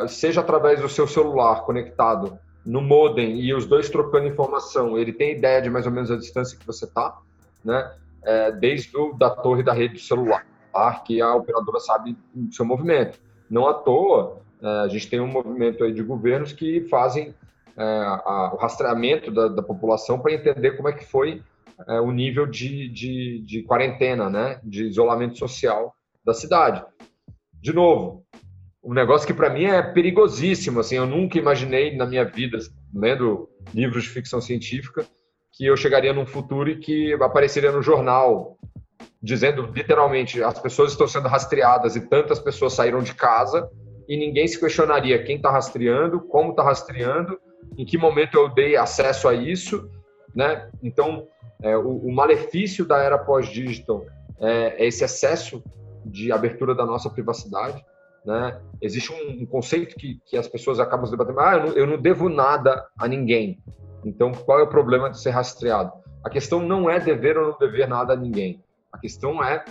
seja 0.07 0.41
através 0.41 0.81
do 0.81 0.89
seu 0.89 1.07
celular 1.07 1.63
conectado 1.63 2.37
no 2.65 2.81
modem 2.81 3.39
e 3.39 3.53
os 3.53 3.65
dois 3.65 3.89
trocando 3.89 4.27
informação, 4.27 4.97
ele 4.97 5.13
tem 5.13 5.37
ideia 5.37 5.61
de 5.61 5.69
mais 5.69 5.85
ou 5.85 5.91
menos 5.91 6.11
a 6.11 6.17
distância 6.17 6.57
que 6.57 6.65
você 6.65 6.85
está, 6.85 7.17
né? 7.63 7.93
É, 8.25 8.51
desde 8.53 8.95
o, 8.95 9.13
da 9.13 9.29
torre 9.29 9.63
da 9.63 9.73
rede 9.73 9.95
do 9.95 9.99
celular, 9.99 10.45
que 11.05 11.21
a 11.21 11.35
operadora 11.35 11.79
sabe 11.79 12.17
o 12.35 12.51
seu 12.53 12.65
movimento. 12.65 13.19
Não 13.49 13.67
à 13.67 13.73
toa, 13.73 14.37
é, 14.61 14.67
a 14.67 14.87
gente 14.87 15.09
tem 15.09 15.19
um 15.19 15.27
movimento 15.27 15.83
aí 15.83 15.93
de 15.93 16.01
governos 16.01 16.53
que 16.53 16.87
fazem 16.89 17.33
é, 17.75 17.83
a, 17.83 18.51
o 18.53 18.57
rastreamento 18.57 19.29
da, 19.29 19.49
da 19.49 19.61
população 19.61 20.19
para 20.19 20.33
entender 20.33 20.71
como 20.71 20.87
é 20.87 20.93
que 20.93 21.05
foi 21.05 21.43
é, 21.87 21.99
o 21.99 22.11
nível 22.11 22.45
de, 22.45 22.87
de, 22.89 23.43
de 23.45 23.63
quarentena, 23.63 24.29
né? 24.29 24.59
De 24.63 24.85
isolamento 24.85 25.37
social 25.37 25.93
da 26.23 26.33
cidade. 26.33 26.81
De 27.61 27.73
novo, 27.73 28.23
um 28.83 28.93
negócio 28.93 29.25
que 29.25 29.33
para 29.33 29.49
mim 29.49 29.65
é 29.65 29.81
perigosíssimo. 29.81 30.79
Assim, 30.79 30.95
eu 30.95 31.05
nunca 31.05 31.37
imaginei 31.37 31.95
na 31.95 32.05
minha 32.05 32.25
vida, 32.25 32.57
lendo 32.93 33.49
livros 33.73 34.03
de 34.03 34.09
ficção 34.09 34.41
científica, 34.41 35.05
que 35.51 35.65
eu 35.65 35.77
chegaria 35.77 36.11
num 36.11 36.25
futuro 36.25 36.69
e 36.69 36.79
que 36.79 37.13
apareceria 37.13 37.71
no 37.71 37.81
jornal 37.81 38.57
dizendo 39.21 39.69
literalmente 39.73 40.43
as 40.43 40.59
pessoas 40.59 40.91
estão 40.91 41.07
sendo 41.07 41.29
rastreadas 41.29 41.95
e 41.95 42.01
tantas 42.01 42.39
pessoas 42.39 42.73
saíram 42.73 43.01
de 43.01 43.13
casa 43.13 43.69
e 44.07 44.17
ninguém 44.17 44.45
se 44.47 44.59
questionaria 44.59 45.23
quem 45.23 45.37
está 45.37 45.49
rastreando, 45.49 46.19
como 46.19 46.51
está 46.51 46.63
rastreando, 46.63 47.39
em 47.77 47.85
que 47.85 47.97
momento 47.97 48.37
eu 48.37 48.49
dei 48.49 48.75
acesso 48.75 49.29
a 49.29 49.33
isso, 49.33 49.89
né? 50.35 50.69
Então, 50.81 51.25
é, 51.61 51.77
o, 51.77 51.99
o, 51.99 52.11
malefício 52.11 52.85
da 52.85 52.97
era 52.97 53.17
pós-digital 53.17 54.05
é, 54.41 54.83
é 54.83 54.87
esse 54.87 55.05
excesso 55.05 55.63
de 56.05 56.31
abertura 56.31 56.75
da 56.75 56.85
nossa 56.85 57.09
privacidade 57.09 57.83
né? 58.25 58.59
Existe 58.81 59.11
um, 59.11 59.43
um 59.43 59.45
conceito 59.45 59.95
que, 59.95 60.19
que, 60.25 60.37
as 60.37 60.47
pessoas 60.47 60.79
acabam 60.79 61.09
debatendo, 61.09 61.39
ah, 61.39 61.55
eu 61.55 61.65
não, 61.65 61.73
eu 61.73 61.87
não 61.87 62.01
devo 62.01 62.29
nada 62.29 62.87
a 62.97 63.07
ninguém. 63.07 63.61
Então, 64.05 64.31
qual 64.31 64.59
é 64.59 64.63
o 64.63 64.69
problema 64.69 65.09
de 65.09 65.19
ser 65.19 65.31
rastreado? 65.31 65.91
A 66.23 66.29
questão 66.29 66.59
não 66.59 66.89
é 66.89 66.99
dever 66.99 67.37
ou 67.37 67.51
não 67.51 67.57
dever 67.57 67.87
nada 67.87 68.13
a 68.13 68.15
ninguém. 68.15 68.63
A 68.91 68.97
questão 68.97 69.43
é 69.43 69.63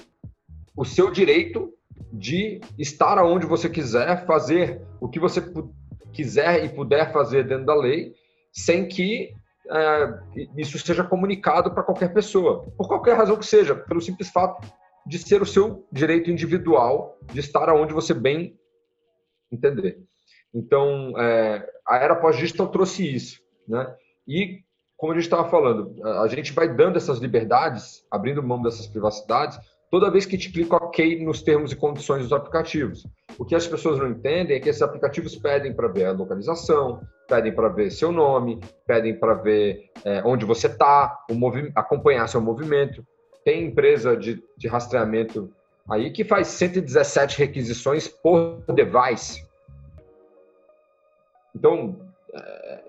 o 0.77 0.85
seu 0.85 1.11
direito 1.11 1.73
de 2.13 2.61
estar 2.79 3.19
aonde 3.19 3.47
você 3.47 3.69
quiser, 3.69 4.27
fazer 4.27 4.83
o 5.01 5.09
que 5.09 5.19
você 5.19 5.43
quiser 6.13 6.65
e 6.65 6.69
puder 6.69 7.13
fazer 7.13 7.47
dentro 7.47 7.67
da 7.67 7.75
lei, 7.75 8.15
sem 8.53 8.87
que 8.87 9.35
é, 9.71 10.19
isso 10.57 10.79
seja 10.79 11.05
comunicado 11.05 11.73
para 11.73 11.83
qualquer 11.83 12.13
pessoa, 12.13 12.67
por 12.77 12.87
qualquer 12.87 13.17
razão 13.17 13.37
que 13.37 13.47
seja, 13.47 13.75
pelo 13.75 14.01
simples 14.01 14.29
fato 14.29 14.67
de 15.07 15.19
ser 15.19 15.43
o 15.43 15.47
seu 15.47 15.87
direito 15.93 16.31
individual 16.31 17.19
de 17.33 17.41
estar 17.41 17.69
aonde 17.69 17.93
você 17.93 18.15
bem 18.15 18.59
entender. 19.51 19.99
Então, 20.55 21.15
é, 21.19 21.67
a 21.87 21.97
era 21.97 22.17
pós-digital 22.17 22.69
trouxe 22.69 23.07
isso, 23.07 23.41
né? 23.67 23.95
E, 24.27 24.61
como 24.97 25.13
a 25.13 25.15
gente 25.15 25.25
estava 25.25 25.49
falando, 25.49 25.97
a 26.21 26.29
gente 26.29 26.53
vai 26.53 26.73
dando 26.73 26.97
essas 26.97 27.19
liberdades, 27.19 28.05
abrindo 28.11 28.43
mão 28.43 28.63
dessas 28.63 28.87
privacidades, 28.87 29.59
toda 29.91 30.11
vez 30.11 30.25
que 30.25 30.37
gente 30.37 30.53
clica 30.53 30.77
OK 30.77 31.25
nos 31.25 31.43
termos 31.43 31.73
e 31.73 31.77
condições 31.77 32.23
dos 32.23 32.33
aplicativos. 32.33 33.07
O 33.39 33.45
que 33.45 33.55
as 33.55 33.67
pessoas 33.67 33.99
não 33.99 34.09
entendem 34.09 34.57
é 34.57 34.61
que 34.61 34.69
esses 34.69 34.83
aplicativos 34.83 35.35
pedem 35.37 35.75
para 35.75 35.89
ver 35.89 36.05
a 36.05 36.13
localização, 36.13 37.03
pedem 37.29 37.55
para 37.55 37.69
ver 37.69 37.91
seu 37.91 38.13
nome, 38.13 38.61
pedem 38.87 39.19
para 39.19 39.35
ver 39.35 39.91
é, 40.05 40.23
onde 40.25 40.45
você 40.45 40.67
está, 40.67 41.19
acompanhar 41.75 42.29
seu 42.29 42.41
movimento 42.41 43.05
tem 43.45 43.67
empresa 43.67 44.17
de, 44.17 44.43
de 44.57 44.69
rastreamento 44.69 45.53
aí 45.89 46.11
que 46.11 46.25
faz 46.25 46.49
117 46.49 47.39
requisições 47.39 48.09
por 48.09 48.63
device. 48.73 49.47
Então, 51.55 51.99
é, 52.33 52.83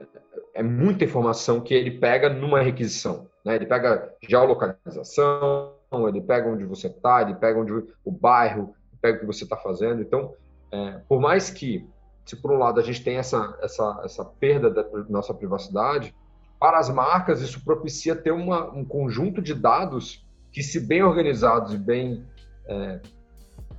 é 0.55 0.63
muita 0.63 1.03
informação 1.03 1.59
que 1.59 1.73
ele 1.73 1.91
pega 1.99 2.29
numa 2.29 2.61
requisição. 2.61 3.27
Né? 3.43 3.55
Ele 3.55 3.65
pega 3.65 4.13
geolocalização, 4.21 5.73
ele 6.07 6.21
pega 6.21 6.49
onde 6.49 6.65
você 6.65 6.87
está, 6.87 7.21
ele 7.21 7.35
pega 7.35 7.59
onde 7.59 7.73
o 8.05 8.11
bairro, 8.11 8.75
pega 9.01 9.17
o 9.17 9.19
que 9.21 9.25
você 9.25 9.43
está 9.43 9.57
fazendo. 9.57 10.01
Então, 10.01 10.33
é, 10.71 11.01
por 11.07 11.19
mais 11.19 11.49
que, 11.49 11.87
se 12.25 12.35
por 12.35 12.51
um 12.51 12.57
lado 12.57 12.79
a 12.79 12.83
gente 12.83 13.03
tem 13.03 13.17
essa, 13.17 13.57
essa, 13.61 14.01
essa 14.03 14.25
perda 14.25 14.69
da 14.69 14.85
nossa 15.09 15.33
privacidade, 15.33 16.15
para 16.59 16.79
as 16.79 16.89
marcas 16.89 17.41
isso 17.41 17.63
propicia 17.65 18.15
ter 18.15 18.31
uma, 18.31 18.71
um 18.71 18.85
conjunto 18.85 19.41
de 19.41 19.53
dados 19.53 20.25
que, 20.53 20.63
se 20.63 20.79
bem 20.79 21.03
organizados 21.03 21.73
e 21.73 21.77
bem 21.77 22.23
é, 22.67 22.99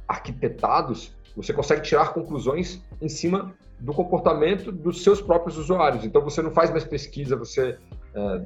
arquitetados, 0.07 1.15
você 1.35 1.53
consegue 1.53 1.83
tirar 1.83 2.13
conclusões 2.13 2.83
em 3.01 3.09
cima 3.09 3.55
do 3.81 3.95
comportamento 3.95 4.71
dos 4.71 5.03
seus 5.03 5.23
próprios 5.23 5.57
usuários. 5.57 6.05
Então, 6.05 6.21
você 6.21 6.43
não 6.43 6.51
faz 6.51 6.71
mais 6.71 6.85
pesquisa, 6.85 7.37
você. 7.37 7.79
É, 8.15 8.43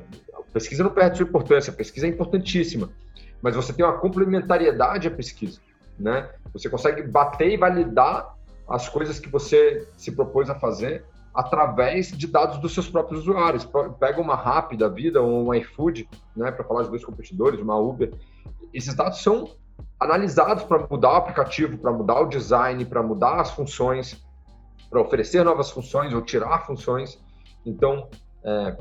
pesquisa 0.53 0.85
não 0.85 0.91
perde 0.91 1.19
sua 1.19 1.27
importância, 1.27 1.73
a 1.73 1.77
pesquisa 1.77 2.07
é 2.07 2.11
importantíssima, 2.11 2.91
mas 3.43 3.55
você 3.55 3.73
tem 3.73 3.85
uma 3.85 3.99
complementariedade 3.99 5.09
à 5.09 5.11
pesquisa. 5.11 5.61
Né? 5.99 6.29
Você 6.53 6.69
consegue 6.69 7.03
bater 7.03 7.53
e 7.53 7.57
validar 7.57 8.35
as 8.69 8.89
coisas 8.89 9.19
que 9.19 9.29
você 9.29 9.87
se 9.97 10.13
propôs 10.13 10.49
a 10.51 10.55
fazer 10.55 11.05
através 11.35 12.09
de 12.11 12.27
dados 12.27 12.59
dos 12.59 12.75
seus 12.75 12.89
próprios 12.89 13.23
usuários. 13.23 13.69
Pega 13.99 14.21
uma 14.21 14.35
rápida 14.35 14.89
vida 14.89 15.23
um 15.23 15.53
iFood, 15.55 16.09
né, 16.37 16.51
para 16.51 16.65
falar 16.65 16.83
de 16.83 16.91
dois 16.91 17.05
competidores, 17.05 17.61
uma 17.61 17.77
Uber. 17.79 18.13
Esses 18.73 18.95
dados 18.95 19.23
são 19.23 19.51
analisados 20.01 20.65
para 20.65 20.87
mudar 20.87 21.13
o 21.13 21.17
aplicativo, 21.17 21.79
para 21.79 21.93
mudar 21.93 22.21
o 22.21 22.27
design, 22.27 22.85
para 22.85 23.03
mudar 23.03 23.41
as 23.41 23.51
funções, 23.51 24.25
para 24.91 25.01
oferecer 25.01 25.45
novas 25.45 25.71
funções 25.71 26.13
ou 26.13 26.23
tirar 26.23 26.67
funções. 26.67 27.21
Então, 27.65 28.09
é, 28.45 28.77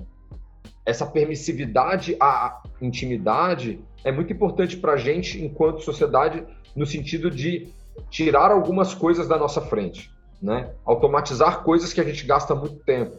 essa 0.85 1.05
permissividade 1.05 2.15
à 2.19 2.61
intimidade 2.81 3.83
é 4.03 4.11
muito 4.11 4.31
importante 4.31 4.77
para 4.77 4.93
a 4.93 4.97
gente, 4.97 5.43
enquanto 5.43 5.81
sociedade, 5.81 6.45
no 6.75 6.85
sentido 6.85 7.29
de 7.29 7.73
tirar 8.09 8.51
algumas 8.51 8.93
coisas 8.93 9.27
da 9.27 9.37
nossa 9.37 9.59
frente 9.59 10.15
né? 10.41 10.71
Automatizar 10.85 11.63
coisas 11.63 11.93
que 11.93 12.01
a 12.01 12.03
gente 12.03 12.25
gasta 12.25 12.53
muito 12.53 12.77
tempo. 12.83 13.17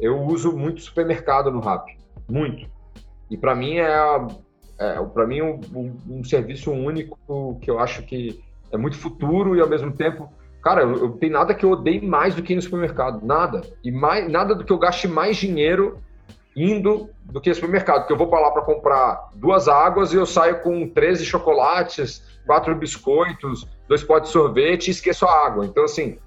Eu 0.00 0.20
uso 0.22 0.52
muito 0.52 0.80
supermercado 0.80 1.50
no 1.50 1.60
Rap, 1.60 1.96
muito. 2.28 2.68
E 3.30 3.36
para 3.36 3.54
mim 3.54 3.78
é, 3.78 4.26
é 4.78 5.02
para 5.12 5.26
mim 5.26 5.42
um, 5.42 5.60
um, 5.74 5.96
um, 6.08 6.24
serviço 6.24 6.70
único 6.70 7.58
que 7.60 7.70
eu 7.70 7.78
acho 7.78 8.02
que 8.02 8.42
é 8.70 8.76
muito 8.76 8.96
futuro 8.96 9.56
e 9.56 9.60
ao 9.60 9.68
mesmo 9.68 9.92
tempo, 9.92 10.32
cara, 10.62 10.82
eu, 10.82 10.96
eu 10.96 11.10
tenho 11.12 11.32
nada 11.32 11.54
que 11.54 11.64
eu 11.64 11.70
odeie 11.70 12.06
mais 12.06 12.34
do 12.34 12.42
que 12.42 12.52
ir 12.52 12.56
no 12.56 12.62
supermercado, 12.62 13.24
nada. 13.24 13.62
E 13.82 13.90
mais 13.90 14.30
nada 14.30 14.54
do 14.54 14.64
que 14.64 14.72
eu 14.72 14.78
gaste 14.78 15.08
mais 15.08 15.36
dinheiro 15.36 15.98
indo 16.54 17.08
do 17.24 17.40
que 17.40 17.52
supermercado, 17.54 18.00
porque 18.00 18.12
eu 18.12 18.16
vou 18.16 18.28
para 18.28 18.40
lá 18.40 18.50
para 18.50 18.62
comprar 18.62 19.30
duas 19.34 19.68
águas 19.68 20.12
e 20.12 20.16
eu 20.16 20.26
saio 20.26 20.60
com 20.60 20.88
13 20.88 21.24
chocolates, 21.24 22.22
quatro 22.46 22.74
biscoitos, 22.74 23.66
dois 23.86 24.02
potes 24.02 24.30
de 24.30 24.32
sorvete 24.32 24.88
e 24.88 24.90
esqueço 24.90 25.24
a 25.24 25.46
água. 25.46 25.64
Então 25.64 25.84
assim, 25.84 26.18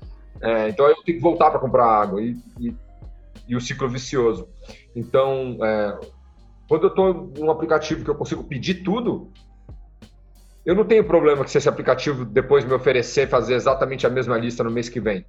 é, 0.42 0.70
então 0.70 0.88
eu 0.88 0.96
tenho 1.04 1.18
que 1.18 1.24
voltar 1.24 1.52
para 1.52 1.60
comprar 1.60 1.86
água 1.86 2.22
e, 2.22 2.38
e, 2.60 2.76
e, 3.48 3.56
o 3.56 3.62
ciclo 3.62 3.88
vicioso. 3.88 4.48
Então, 4.96 5.58
é, 5.62 6.00
quando 6.68 6.84
eu 6.84 6.90
estou 6.90 7.32
num 7.38 7.52
aplicativo 7.52 8.04
que 8.04 8.10
eu 8.10 8.16
consigo 8.16 8.44
pedir 8.44 8.84
tudo, 8.84 9.32
eu 10.66 10.76
não 10.76 10.86
tenho 10.86 11.04
problema 11.04 11.44
que 11.44 11.52
se 11.52 11.58
esse 11.58 11.70
aplicativo 11.70 12.26
depois 12.26 12.66
me 12.66 12.74
oferecer 12.74 13.28
fazer 13.28 13.56
exatamente 13.56 14.06
a 14.06 14.10
mesma 14.10 14.38
lista 14.38 14.64
no 14.64 14.72
mês 14.72 14.90
que 14.90 15.00
vem. 15.00 15.26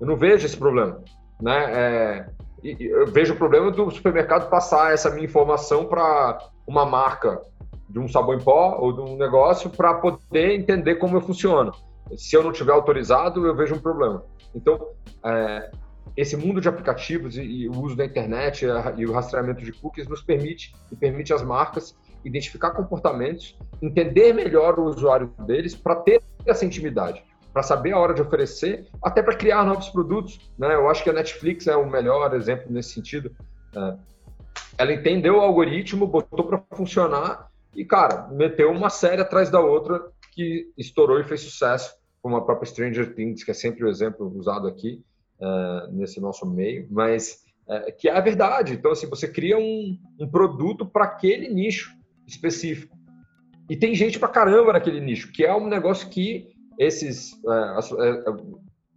Eu 0.00 0.06
não 0.06 0.16
vejo 0.16 0.44
esse 0.46 0.56
problema, 0.56 1.02
né? 1.40 1.72
É, 1.72 2.26
eu 2.62 3.06
vejo 3.06 3.34
o 3.34 3.36
problema 3.36 3.70
do 3.70 3.90
supermercado 3.90 4.48
passar 4.48 4.92
essa 4.92 5.10
minha 5.10 5.24
informação 5.24 5.86
para 5.86 6.38
uma 6.66 6.86
marca 6.86 7.40
de 7.92 7.98
um 7.98 8.08
sabão 8.08 8.34
em 8.34 8.40
pó 8.40 8.78
ou 8.80 8.92
de 8.92 9.00
um 9.02 9.16
negócio 9.16 9.68
para 9.68 9.94
poder 9.94 10.54
entender 10.54 10.96
como 10.96 11.16
eu 11.16 11.20
funciono. 11.20 11.72
Se 12.16 12.34
eu 12.34 12.42
não 12.42 12.50
tiver 12.50 12.72
autorizado, 12.72 13.46
eu 13.46 13.54
vejo 13.54 13.74
um 13.74 13.78
problema. 13.78 14.24
Então, 14.54 14.88
é, 15.24 15.70
esse 16.16 16.36
mundo 16.36 16.60
de 16.60 16.68
aplicativos 16.68 17.36
e, 17.36 17.42
e, 17.42 17.68
o 17.68 17.78
uso 17.80 17.94
da 17.94 18.04
internet 18.04 18.66
e 18.96 19.06
o 19.06 19.12
rastreamento 19.12 19.62
de 19.62 19.72
cookies 19.72 20.08
nos 20.08 20.22
permite 20.22 20.74
e 20.90 20.96
permite 20.96 21.34
às 21.34 21.42
marcas 21.42 21.94
identificar 22.24 22.70
comportamentos, 22.70 23.58
entender 23.82 24.32
melhor 24.32 24.78
o 24.78 24.84
usuário 24.84 25.32
deles 25.46 25.74
para 25.74 25.96
ter 25.96 26.22
essa 26.46 26.64
intimidade, 26.64 27.22
para 27.52 27.62
saber 27.62 27.92
a 27.92 27.98
hora 27.98 28.14
de 28.14 28.22
oferecer, 28.22 28.86
até 29.02 29.22
para 29.22 29.36
criar 29.36 29.64
novos 29.64 29.90
produtos. 29.90 30.50
Né? 30.58 30.74
Eu 30.74 30.88
acho 30.88 31.04
que 31.04 31.10
a 31.10 31.12
Netflix 31.12 31.66
é 31.66 31.76
o 31.76 31.88
melhor 31.88 32.34
exemplo 32.34 32.66
nesse 32.70 32.94
sentido. 32.94 33.34
É, 33.76 33.96
ela 34.78 34.92
entendeu 34.92 35.36
o 35.36 35.40
algoritmo, 35.40 36.06
botou 36.06 36.44
para 36.44 36.62
funcionar 36.74 37.51
e, 37.74 37.84
cara, 37.84 38.28
meteu 38.28 38.70
uma 38.70 38.90
série 38.90 39.22
atrás 39.22 39.50
da 39.50 39.60
outra 39.60 40.00
que 40.32 40.70
estourou 40.76 41.20
e 41.20 41.24
fez 41.24 41.40
sucesso 41.40 41.94
como 42.20 42.36
a 42.36 42.44
própria 42.44 42.66
Stranger 42.66 43.14
Things, 43.14 43.42
que 43.42 43.50
é 43.50 43.54
sempre 43.54 43.84
o 43.84 43.88
exemplo 43.88 44.32
usado 44.36 44.68
aqui 44.68 45.02
uh, 45.40 45.92
nesse 45.92 46.20
nosso 46.20 46.46
meio, 46.46 46.86
mas 46.90 47.42
uh, 47.66 47.92
que 47.98 48.08
é 48.08 48.16
a 48.16 48.20
verdade. 48.20 48.74
Então, 48.74 48.92
assim, 48.92 49.08
você 49.08 49.26
cria 49.26 49.58
um, 49.58 49.98
um 50.20 50.28
produto 50.28 50.86
para 50.86 51.04
aquele 51.04 51.48
nicho 51.48 51.92
específico. 52.26 52.96
E 53.68 53.76
tem 53.76 53.94
gente 53.94 54.18
pra 54.18 54.28
caramba 54.28 54.72
naquele 54.72 55.00
nicho, 55.00 55.32
que 55.32 55.44
é 55.44 55.54
um 55.54 55.66
negócio 55.66 56.08
que 56.08 56.48
esses, 56.78 57.32
é, 57.44 58.24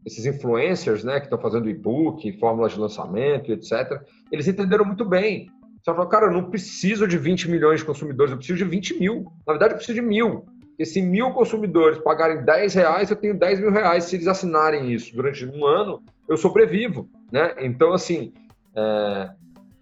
esses 0.06 0.26
influencers, 0.26 1.04
né, 1.04 1.20
que 1.20 1.26
estão 1.26 1.40
fazendo 1.40 1.70
e-book, 1.70 2.32
fórmulas 2.40 2.74
de 2.74 2.80
lançamento, 2.80 3.52
etc., 3.52 4.02
eles 4.32 4.48
entenderam 4.48 4.86
muito 4.86 5.06
bem. 5.06 5.50
Você 5.86 5.94
fala, 5.94 6.10
cara, 6.10 6.26
eu 6.26 6.32
não 6.32 6.50
preciso 6.50 7.08
de 7.08 7.16
20 7.16 7.48
milhões 7.48 7.82
de 7.82 7.86
consumidores, 7.86 8.32
eu 8.32 8.38
preciso 8.38 8.58
de 8.58 8.66
20 8.66 9.00
mil. 9.00 9.32
Na 9.46 9.54
verdade, 9.54 9.74
eu 9.74 9.78
preciso 9.78 10.02
de 10.02 10.02
mil. 10.02 10.44
Porque 10.70 10.84
se 10.84 11.00
mil 11.00 11.30
consumidores 11.30 12.00
pagarem 12.00 12.44
10 12.44 12.74
reais, 12.74 13.12
eu 13.12 13.16
tenho 13.16 13.38
10 13.38 13.60
mil 13.60 13.70
reais. 13.72 14.06
Se 14.06 14.16
eles 14.16 14.28
assinarem 14.28 14.92
isso 14.92 15.16
durante 15.16 15.46
um 15.46 15.64
ano, 15.64 16.02
eu 16.28 16.38
sobrevivo. 16.38 17.08
Né? 17.32 17.54
Então, 17.60 17.94
assim, 17.94 18.34
é, 18.76 19.30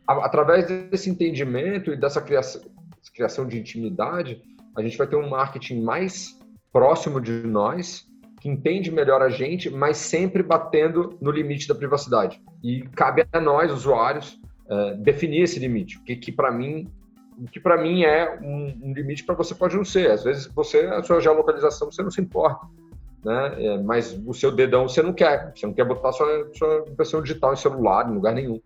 através 0.06 0.68
desse 0.68 1.10
entendimento 1.10 1.94
e 1.94 1.96
dessa 1.96 2.22
criação, 2.22 2.62
criação 3.16 3.48
de 3.48 3.58
intimidade, 3.58 4.42
a 4.76 4.82
gente 4.82 4.98
vai 4.98 5.08
ter 5.08 5.16
um 5.16 5.30
marketing 5.30 5.84
mais 5.84 6.38
próximo 6.74 7.22
de 7.22 7.32
nós, 7.48 8.06
que 8.42 8.50
entende 8.50 8.92
melhor 8.92 9.22
a 9.22 9.30
gente, 9.30 9.70
mas 9.70 9.96
sempre 9.96 10.44
batendo 10.44 11.18
no 11.22 11.32
limite 11.32 11.66
da 11.66 11.74
privacidade. 11.76 12.42
E 12.62 12.82
cabe 12.94 13.26
a 13.32 13.40
nós, 13.40 13.72
usuários, 13.72 14.43
uh, 14.68 14.98
definir 14.98 15.44
esse 15.44 15.60
limite. 15.60 16.00
Que, 16.02 16.16
que 16.16 16.32
para 16.32 16.52
mim, 16.52 16.92
que 17.52 17.60
para 17.60 17.82
mim 17.82 18.04
é 18.04 18.40
um, 18.42 18.90
um 18.90 18.94
limite 18.94 19.24
para 19.24 19.36
você 19.36 19.56
pode 19.56 19.76
não 19.76 19.86
ser. 19.86 20.12
Às 20.12 20.24
vezes 20.24 20.48
você 20.48 20.82
a 20.82 21.02
sua 21.04 21.20
geolocalização 21.20 21.92
você 21.92 22.04
não 22.04 22.12
se 22.12 22.22
importa, 22.22 22.68
né? 23.24 23.56
É, 23.58 23.78
mas 23.82 24.14
o 24.26 24.34
seu 24.34 24.52
dedão 24.52 24.88
você 24.88 25.02
não 25.02 25.14
quer. 25.14 25.52
Você 25.56 25.66
não 25.66 25.74
quer 25.74 25.86
botar 25.86 26.12
sua 26.12 26.50
sua 26.54 26.86
impressão 26.88 27.22
digital 27.22 27.54
em 27.54 27.58
celular 27.58 28.10
em 28.10 28.14
lugar 28.14 28.34
nenhum. 28.34 28.60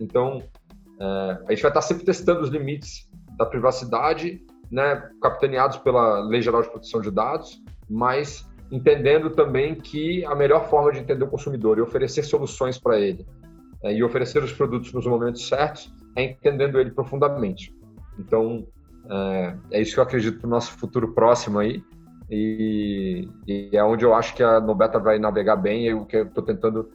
Então 0.00 0.38
uh, 0.38 1.44
a 1.46 1.50
gente 1.50 1.62
vai 1.62 1.70
estar 1.70 1.82
sempre 1.82 2.04
testando 2.04 2.40
os 2.40 2.50
limites 2.50 3.08
da 3.36 3.46
privacidade, 3.46 4.42
né? 4.70 5.10
Capitaneados 5.20 5.78
pela 5.78 6.20
Lei 6.20 6.40
Geral 6.40 6.62
de 6.62 6.70
Proteção 6.70 7.00
de 7.00 7.10
Dados, 7.10 7.62
mas 7.88 8.48
entendendo 8.70 9.30
também 9.30 9.74
que 9.74 10.24
a 10.24 10.34
melhor 10.34 10.68
forma 10.68 10.90
de 10.90 10.98
entender 10.98 11.24
o 11.24 11.28
consumidor 11.28 11.78
e 11.78 11.80
oferecer 11.80 12.22
soluções 12.22 12.78
para 12.78 12.98
ele 12.98 13.24
é, 13.24 13.43
e 13.92 14.02
oferecer 14.02 14.42
os 14.42 14.52
produtos 14.52 14.92
nos 14.92 15.06
momentos 15.06 15.46
certos 15.46 15.92
é 16.16 16.22
entendendo 16.24 16.80
ele 16.80 16.90
profundamente. 16.90 17.74
Então, 18.18 18.66
é, 19.10 19.56
é 19.72 19.82
isso 19.82 19.94
que 19.94 20.00
eu 20.00 20.04
acredito 20.04 20.38
para 20.38 20.46
o 20.46 20.50
nosso 20.50 20.72
futuro 20.72 21.12
próximo 21.12 21.58
aí 21.58 21.82
e, 22.30 23.28
e, 23.46 23.70
é 23.72 23.84
onde 23.84 24.04
eu 24.04 24.14
acho 24.14 24.34
que 24.34 24.42
a 24.42 24.60
Nobeta 24.60 24.98
vai 24.98 25.18
navegar 25.18 25.56
bem 25.56 25.86
e 25.86 25.94
o 25.94 26.06
que 26.06 26.16
eu 26.16 26.24
estou 26.24 26.42
tentando 26.42 26.88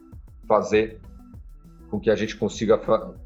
fazer 0.46 1.00
com 1.88 2.00
que 2.00 2.10
a 2.10 2.16
gente 2.16 2.36
consiga 2.36 2.80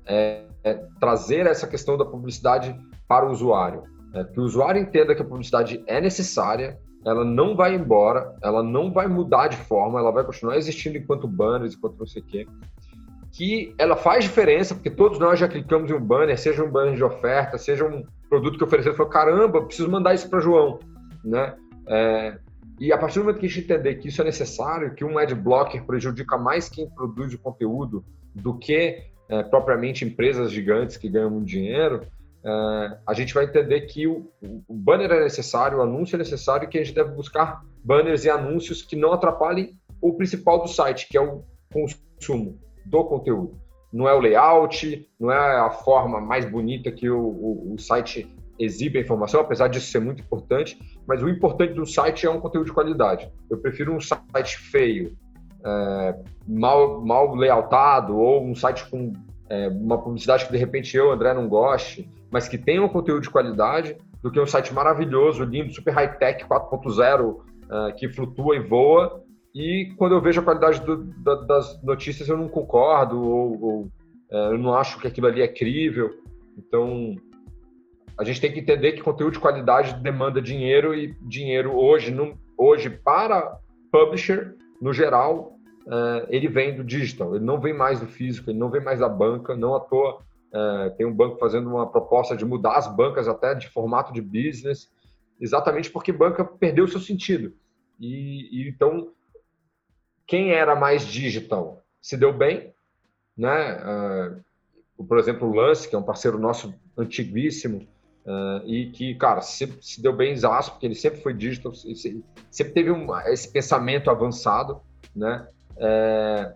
é, 0.07 0.45
é, 0.63 0.75
trazer 1.01 1.47
essa 1.47 1.67
questão 1.67 1.97
da 1.97 2.05
publicidade 2.05 2.79
para 3.09 3.27
o 3.27 3.31
usuário. 3.31 3.85
É, 4.13 4.25
que 4.25 4.39
o 4.39 4.45
usuário 4.45 4.81
entenda 4.81 5.15
que 5.15 5.23
a 5.23 5.25
publicidade 5.25 5.83
é 5.87 6.01
necessária, 6.01 6.79
ela 7.05 7.25
não 7.25 7.55
vai 7.55 7.75
embora, 7.75 8.35
ela 8.43 8.63
não 8.63 8.93
vai 8.93 9.07
mudar 9.07 9.49
de 9.49 9.57
forma, 9.57 9.99
ela 9.99 10.11
vai 10.11 10.25
continuar 10.25 10.57
existindo 10.57 10.97
enquanto 10.97 11.29
banners, 11.29 11.75
enquanto 11.75 11.99
não 11.99 12.07
sei 12.07 12.23
o 12.23 12.25
quê. 12.25 12.47
Que 13.37 13.75
ela 13.79 13.97
faz 13.97 14.25
diferença, 14.25 14.75
porque 14.75 14.91
todos 14.91 15.19
nós 15.19 15.39
já 15.39 15.49
clicamos 15.49 15.91
em 15.91 15.95
um 15.95 16.01
banner, 16.01 16.39
seja 16.39 16.63
um 16.63 16.71
banner 16.71 16.95
de 16.95 17.03
oferta, 17.03 17.59
seja 17.59 17.85
um 17.85 18.05
produto 18.29 18.57
que 18.57 18.65
ofereceu, 18.65 18.95
falou, 18.95 19.11
caramba, 19.11 19.65
preciso 19.65 19.91
mandar 19.91 20.15
isso 20.15 20.31
para 20.31 20.41
João, 20.41 20.79
né? 21.25 21.57
É, 21.89 22.39
e 22.79 22.93
a 22.93 22.99
partir 22.99 23.19
do 23.19 23.25
momento 23.25 23.41
que 23.41 23.47
a 23.47 23.49
gente 23.49 23.65
entender 23.65 23.95
que 23.97 24.09
isso 24.09 24.21
é 24.21 24.25
necessário, 24.25 24.95
que 24.95 25.05
um 25.05 25.19
ad 25.19 25.35
blocker 25.35 25.85
prejudica 25.85 26.37
mais 26.37 26.69
quem 26.69 26.89
produz 26.89 27.35
o 27.35 27.39
conteúdo 27.39 28.05
do 28.35 28.57
que 28.59 29.03
é, 29.29 29.43
propriamente 29.43 30.05
empresas 30.05 30.51
gigantes 30.51 30.97
que 30.97 31.09
ganham 31.09 31.31
muito 31.31 31.47
dinheiro, 31.47 32.03
uh, 32.45 32.97
a 33.07 33.15
gente 33.15 33.33
vai 33.33 33.45
entender 33.45 33.83
que 33.83 34.07
o, 34.07 34.31
o, 34.69 34.75
banner 34.75 35.11
é 35.11 35.23
necessário, 35.23 35.79
o 35.79 35.83
anúncio 35.83 36.17
é 36.17 36.19
necessário 36.19 36.67
e 36.67 36.69
que 36.69 36.79
a 36.79 36.85
gente 36.85 36.95
deve 36.95 37.11
buscar 37.13 37.63
banners 37.83 38.25
e 38.25 38.31
anúncios 38.31 38.83
que 38.83 38.97
não 38.97 39.13
atrapalhem 39.13 39.79
o 40.01 40.13
principal 40.15 40.61
do 40.61 40.69
site, 40.69 41.09
que 41.09 41.17
é 41.17 41.21
o 41.21 41.45
consumo 41.73 42.59
do 42.85 43.05
conteúdo. 43.05 43.59
Não 43.93 44.09
é 44.09 44.15
o 44.15 44.21
layout, 44.21 45.09
não 45.21 45.31
é 45.31 45.59
a 45.61 45.71
forma 45.71 46.21
mais 46.21 46.45
bonita 46.45 46.91
que 46.91 47.09
o, 47.09 47.21
o, 47.21 47.75
o 47.75 47.79
site 47.79 48.29
exibe 48.59 48.99
a 48.99 49.03
informação, 49.03 49.41
apesar 49.41 49.69
disso 49.69 49.91
ser 49.91 50.01
muito 50.01 50.23
importante, 50.23 50.79
mas 51.07 51.23
o 51.23 51.29
importante 51.29 51.75
do 51.75 51.87
site 51.87 52.27
é 52.27 52.31
um 52.31 52.41
conteúdo 52.41 52.67
de 52.67 52.73
qualidade. 52.73 53.31
Eu 53.51 53.59
prefiro 53.59 53.95
um 53.95 54.01
site 54.01 54.59
feio, 54.59 55.17
é, 55.65 56.15
mal, 56.47 57.01
mal 57.05 57.35
layoutado, 57.35 58.17
ou 58.17 58.45
um 58.45 58.55
site 58.55 58.89
com 58.89 59.13
é, 59.49 59.69
uma 59.69 59.99
publicidade 59.99 60.47
que 60.47 60.53
de 60.53 60.59
repente 60.59 60.97
eu, 60.97 61.11
André, 61.11 61.35
não 61.35 61.49
goste, 61.49 62.09
mas 62.31 62.49
que 62.49 62.59
tenha 62.59 62.83
um 62.83 62.89
conteúdo 62.89 63.23
de 63.23 63.31
qualidade, 63.31 63.97
do 64.23 64.31
que 64.31 64.41
um 64.41 64.47
site 64.47 64.73
maravilhoso, 64.73 65.45
lindo, 65.45 65.73
super 65.73 65.93
high-tech 65.93 66.45
4.0, 66.47 67.31
uh, 67.31 67.95
que 67.95 68.09
flutua 68.09 68.57
e 68.57 68.61
voa. 68.61 69.23
E 69.55 69.93
quando 69.97 70.15
eu 70.15 70.21
vejo 70.21 70.41
a 70.41 70.45
qualidade 70.45 70.81
do, 70.81 70.97
da, 70.97 71.35
das 71.37 71.83
notícias, 71.83 72.29
eu 72.29 72.37
não 72.37 72.49
concordo, 72.49 73.23
ou, 73.23 73.63
ou 73.63 73.81
uh, 74.31 74.53
eu 74.53 74.59
não 74.59 74.75
acho 74.75 74.99
que 75.01 75.07
aquilo 75.07 75.27
ali 75.27 75.43
é 75.43 75.49
crível. 75.49 76.11
Então, 76.59 77.15
a 78.19 78.25
gente 78.25 78.41
tem 78.41 78.53
que 78.53 78.61
entender 78.61 78.93
que 78.93 79.03
conteúdo 79.03 79.35
de 79.35 79.41
qualidade 79.41 79.95
demanda 80.03 80.43
dinheiro, 80.43 80.95
e 80.95 81.15
dinheiro 81.23 81.77
hoje, 81.77 82.11
no, 82.11 82.37
hoje 82.59 82.91
para 82.91 83.59
publisher, 83.93 84.57
no 84.81 84.93
geral, 84.93 85.57
uh, 85.87 86.27
ele 86.29 86.49
vem 86.49 86.75
do 86.75 86.83
digital, 86.83 87.37
ele 87.37 87.45
não 87.45 87.61
vem 87.61 87.73
mais 87.73 88.01
do 88.01 88.07
físico, 88.07 88.51
ele 88.51 88.59
não 88.59 88.71
vem 88.71 88.83
mais 88.83 88.99
da 88.99 89.09
banca, 89.09 89.55
não 89.55 89.75
à 89.77 89.81
toa 89.81 90.19
é, 90.55 90.91
tem 90.91 91.05
um 91.05 91.13
banco 91.13 91.37
fazendo 91.37 91.69
uma 91.69 91.91
proposta 91.91 92.37
de 92.37 92.45
mudar 92.45 92.77
as 92.77 92.87
bancas 92.87 93.27
até 93.27 93.57
de 93.57 93.69
formato 93.69 94.13
de 94.13 94.23
business, 94.23 94.89
exatamente 95.41 95.91
porque 95.91 96.13
banca 96.13 96.45
perdeu 96.45 96.85
o 96.85 96.89
seu 96.89 97.01
sentido. 97.01 97.53
E, 97.99 98.49
e 98.53 98.69
então, 98.69 99.11
quem 100.27 100.53
era 100.53 100.75
mais 100.75 101.07
digital 101.07 101.83
se 102.01 102.17
deu 102.17 102.33
bem, 102.33 102.73
né? 103.37 103.79
Uh, 104.99 105.05
por 105.05 105.19
exemplo, 105.19 105.49
o 105.49 105.55
Lance, 105.55 105.89
que 105.89 105.95
é 105.95 105.99
um 105.99 106.03
parceiro 106.03 106.39
nosso 106.39 106.75
antiguíssimo, 106.97 107.87
uh, 108.25 108.67
e 108.67 108.91
que, 108.91 109.15
cara, 109.17 109.41
sempre 109.41 109.79
se 109.81 110.01
deu 110.01 110.15
bem 110.15 110.33
exato, 110.33 110.73
porque 110.73 110.87
ele 110.87 110.95
sempre 110.95 111.21
foi 111.21 111.35
digital, 111.35 111.73
sempre 111.75 112.73
teve 112.73 112.91
um, 112.91 113.07
esse 113.27 113.51
pensamento 113.51 114.11
avançado, 114.11 114.81
né? 115.15 115.47
Uh, 115.77 116.55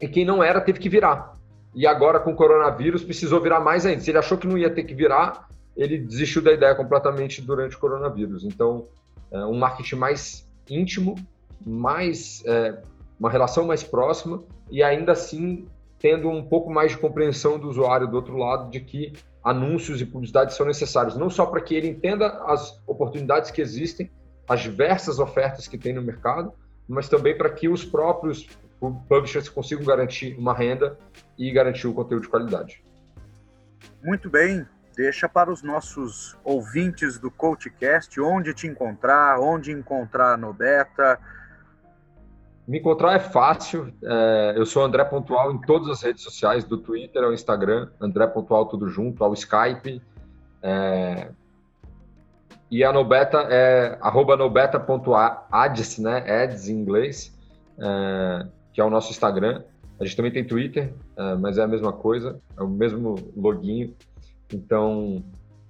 e 0.00 0.08
quem 0.08 0.24
não 0.24 0.42
era 0.42 0.60
teve 0.60 0.78
que 0.78 0.88
virar 0.88 1.34
e 1.74 1.86
agora 1.86 2.20
com 2.20 2.32
o 2.32 2.36
coronavírus 2.36 3.02
precisou 3.02 3.40
virar 3.40 3.60
mais 3.60 3.84
ainda. 3.84 4.00
Se 4.00 4.10
ele 4.10 4.18
achou 4.18 4.38
que 4.38 4.46
não 4.46 4.56
ia 4.56 4.70
ter 4.70 4.84
que 4.84 4.94
virar, 4.94 5.48
ele 5.76 5.98
desistiu 5.98 6.40
da 6.40 6.52
ideia 6.52 6.74
completamente 6.74 7.42
durante 7.42 7.74
o 7.74 7.80
coronavírus. 7.80 8.44
Então, 8.44 8.86
um 9.32 9.58
marketing 9.58 9.96
mais 9.96 10.48
íntimo, 10.70 11.16
mais 11.66 12.44
é, 12.46 12.80
uma 13.18 13.30
relação 13.30 13.66
mais 13.66 13.82
próxima 13.82 14.42
e 14.70 14.82
ainda 14.82 15.12
assim 15.12 15.66
tendo 15.98 16.28
um 16.28 16.44
pouco 16.44 16.70
mais 16.70 16.92
de 16.92 16.98
compreensão 16.98 17.58
do 17.58 17.68
usuário 17.68 18.06
do 18.06 18.16
outro 18.16 18.36
lado 18.36 18.70
de 18.70 18.80
que 18.80 19.12
anúncios 19.42 20.00
e 20.00 20.06
publicidade 20.06 20.54
são 20.54 20.66
necessários, 20.66 21.16
não 21.16 21.30
só 21.30 21.46
para 21.46 21.60
que 21.60 21.74
ele 21.74 21.88
entenda 21.88 22.26
as 22.46 22.82
oportunidades 22.86 23.50
que 23.50 23.60
existem, 23.60 24.10
as 24.48 24.60
diversas 24.60 25.18
ofertas 25.18 25.66
que 25.66 25.78
tem 25.78 25.92
no 25.92 26.02
mercado, 26.02 26.52
mas 26.88 27.08
também 27.08 27.36
para 27.36 27.50
que 27.50 27.68
os 27.68 27.84
próprios 27.84 28.46
publishers 29.08 29.48
consigam 29.48 29.84
garantir 29.84 30.36
uma 30.38 30.54
renda 30.54 30.98
e 31.38 31.50
garantir 31.50 31.86
o 31.86 31.94
conteúdo 31.94 32.22
de 32.22 32.28
qualidade. 32.28 32.84
Muito 34.02 34.28
bem, 34.28 34.66
deixa 34.94 35.28
para 35.28 35.50
os 35.50 35.62
nossos 35.62 36.36
ouvintes 36.44 37.18
do 37.18 37.30
CoachCast 37.30 38.20
onde 38.20 38.52
te 38.52 38.66
encontrar, 38.66 39.40
onde 39.40 39.72
encontrar 39.72 40.36
no 40.36 40.52
Beta. 40.52 41.18
Me 42.66 42.78
encontrar 42.78 43.14
é 43.14 43.18
fácil. 43.18 43.92
É, 44.02 44.54
eu 44.56 44.64
sou 44.64 44.82
André 44.82 45.04
Pontual 45.04 45.52
em 45.52 45.60
todas 45.60 45.88
as 45.88 46.02
redes 46.02 46.22
sociais, 46.22 46.64
do 46.64 46.78
Twitter 46.78 47.22
ao 47.22 47.32
Instagram, 47.32 47.88
André 48.00 48.26
Pontual 48.26 48.66
tudo 48.66 48.88
junto, 48.88 49.22
ao 49.22 49.34
Skype. 49.34 50.00
É, 50.62 51.28
e 52.70 52.82
a 52.82 52.92
Nobeta 52.92 53.46
é 53.50 53.98
arroba 54.00 54.36
nobeta.ads, 54.36 55.98
né? 55.98 56.42
Ads 56.42 56.68
em 56.68 56.74
inglês. 56.74 57.36
É, 57.78 58.46
que 58.74 58.80
é 58.80 58.84
o 58.84 58.90
nosso 58.90 59.10
Instagram. 59.12 59.62
A 59.98 60.04
gente 60.04 60.16
também 60.16 60.32
tem 60.32 60.44
Twitter, 60.44 60.92
uh, 61.16 61.38
mas 61.38 61.56
é 61.56 61.62
a 61.62 61.68
mesma 61.68 61.92
coisa, 61.92 62.40
é 62.58 62.62
o 62.62 62.68
mesmo 62.68 63.14
loginho. 63.36 63.94
Então, 64.52 65.24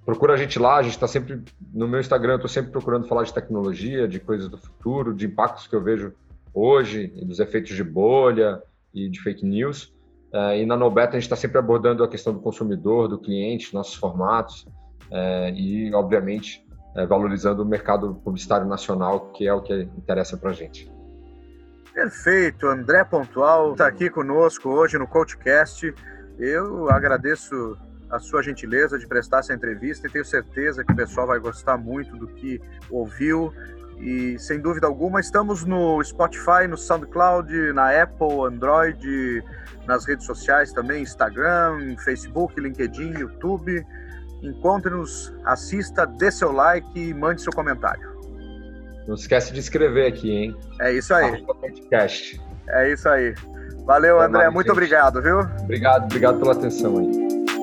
procura 0.04 0.32
a 0.32 0.36
gente 0.36 0.58
lá, 0.58 0.76
a 0.76 0.82
gente 0.82 0.94
está 0.94 1.06
sempre, 1.06 1.42
no 1.72 1.86
meu 1.86 2.00
Instagram, 2.00 2.32
eu 2.32 2.36
estou 2.36 2.48
sempre 2.48 2.72
procurando 2.72 3.06
falar 3.06 3.24
de 3.24 3.34
tecnologia, 3.34 4.08
de 4.08 4.18
coisas 4.18 4.48
do 4.48 4.56
futuro, 4.56 5.14
de 5.14 5.26
impactos 5.26 5.66
que 5.66 5.76
eu 5.76 5.82
vejo 5.82 6.14
hoje, 6.54 7.08
dos 7.26 7.40
efeitos 7.40 7.74
de 7.74 7.82
bolha 7.82 8.62
e 8.94 9.08
de 9.08 9.20
fake 9.20 9.44
news. 9.44 9.92
Uh, 10.32 10.54
e 10.56 10.66
na 10.66 10.76
Nobeta 10.76 11.10
a 11.10 11.12
gente 11.14 11.24
está 11.24 11.36
sempre 11.36 11.58
abordando 11.58 12.02
a 12.02 12.08
questão 12.08 12.32
do 12.32 12.40
consumidor, 12.40 13.08
do 13.08 13.18
cliente, 13.18 13.74
nossos 13.74 13.94
formatos 13.94 14.66
uh, 15.10 15.48
e, 15.54 15.92
obviamente, 15.94 16.64
uh, 16.96 17.06
valorizando 17.06 17.62
o 17.62 17.66
mercado 17.66 18.14
publicitário 18.24 18.66
nacional, 18.66 19.32
que 19.32 19.46
é 19.46 19.52
o 19.52 19.60
que 19.60 19.82
interessa 19.96 20.36
para 20.36 20.50
a 20.50 20.52
gente. 20.52 20.90
Perfeito, 21.92 22.66
André 22.66 23.04
Pontual 23.04 23.72
está 23.72 23.86
aqui 23.86 24.10
conosco 24.10 24.68
hoje 24.68 24.98
no 24.98 25.06
CoachCast. 25.06 25.94
Eu 26.36 26.90
agradeço 26.90 27.78
a 28.10 28.18
sua 28.18 28.42
gentileza 28.42 28.98
de 28.98 29.06
prestar 29.06 29.38
essa 29.38 29.54
entrevista 29.54 30.06
e 30.06 30.10
tenho 30.10 30.24
certeza 30.24 30.84
que 30.84 30.92
o 30.92 30.96
pessoal 30.96 31.28
vai 31.28 31.38
gostar 31.38 31.78
muito 31.78 32.16
do 32.16 32.26
que 32.26 32.60
ouviu. 32.90 33.52
E 33.98 34.38
sem 34.38 34.60
dúvida 34.60 34.86
alguma, 34.86 35.20
estamos 35.20 35.64
no 35.64 36.02
Spotify, 36.02 36.66
no 36.68 36.76
SoundCloud, 36.76 37.72
na 37.72 38.02
Apple, 38.02 38.46
Android, 38.46 39.42
nas 39.86 40.04
redes 40.04 40.26
sociais 40.26 40.72
também, 40.72 41.02
Instagram, 41.02 41.96
Facebook, 42.04 42.60
LinkedIn, 42.60 43.18
YouTube. 43.18 43.84
Encontre-nos, 44.42 45.32
assista, 45.44 46.06
dê 46.06 46.30
seu 46.30 46.52
like 46.52 46.86
e 46.98 47.14
mande 47.14 47.40
seu 47.40 47.52
comentário. 47.52 48.12
Não 49.06 49.14
esquece 49.14 49.52
de 49.52 49.60
escrever 49.60 50.06
aqui, 50.08 50.30
hein? 50.30 50.56
É 50.80 50.92
isso 50.92 51.14
aí. 51.14 51.42
Podcast. 51.44 52.40
É 52.68 52.92
isso 52.92 53.08
aí. 53.08 53.34
Valeu, 53.84 54.18
Até 54.18 54.28
André. 54.28 54.42
Mais, 54.44 54.54
muito 54.54 54.66
gente. 54.66 54.72
obrigado, 54.72 55.22
viu? 55.22 55.40
Obrigado, 55.62 56.04
obrigado 56.04 56.38
pela 56.40 56.52
atenção 56.52 56.98
aí. 56.98 57.53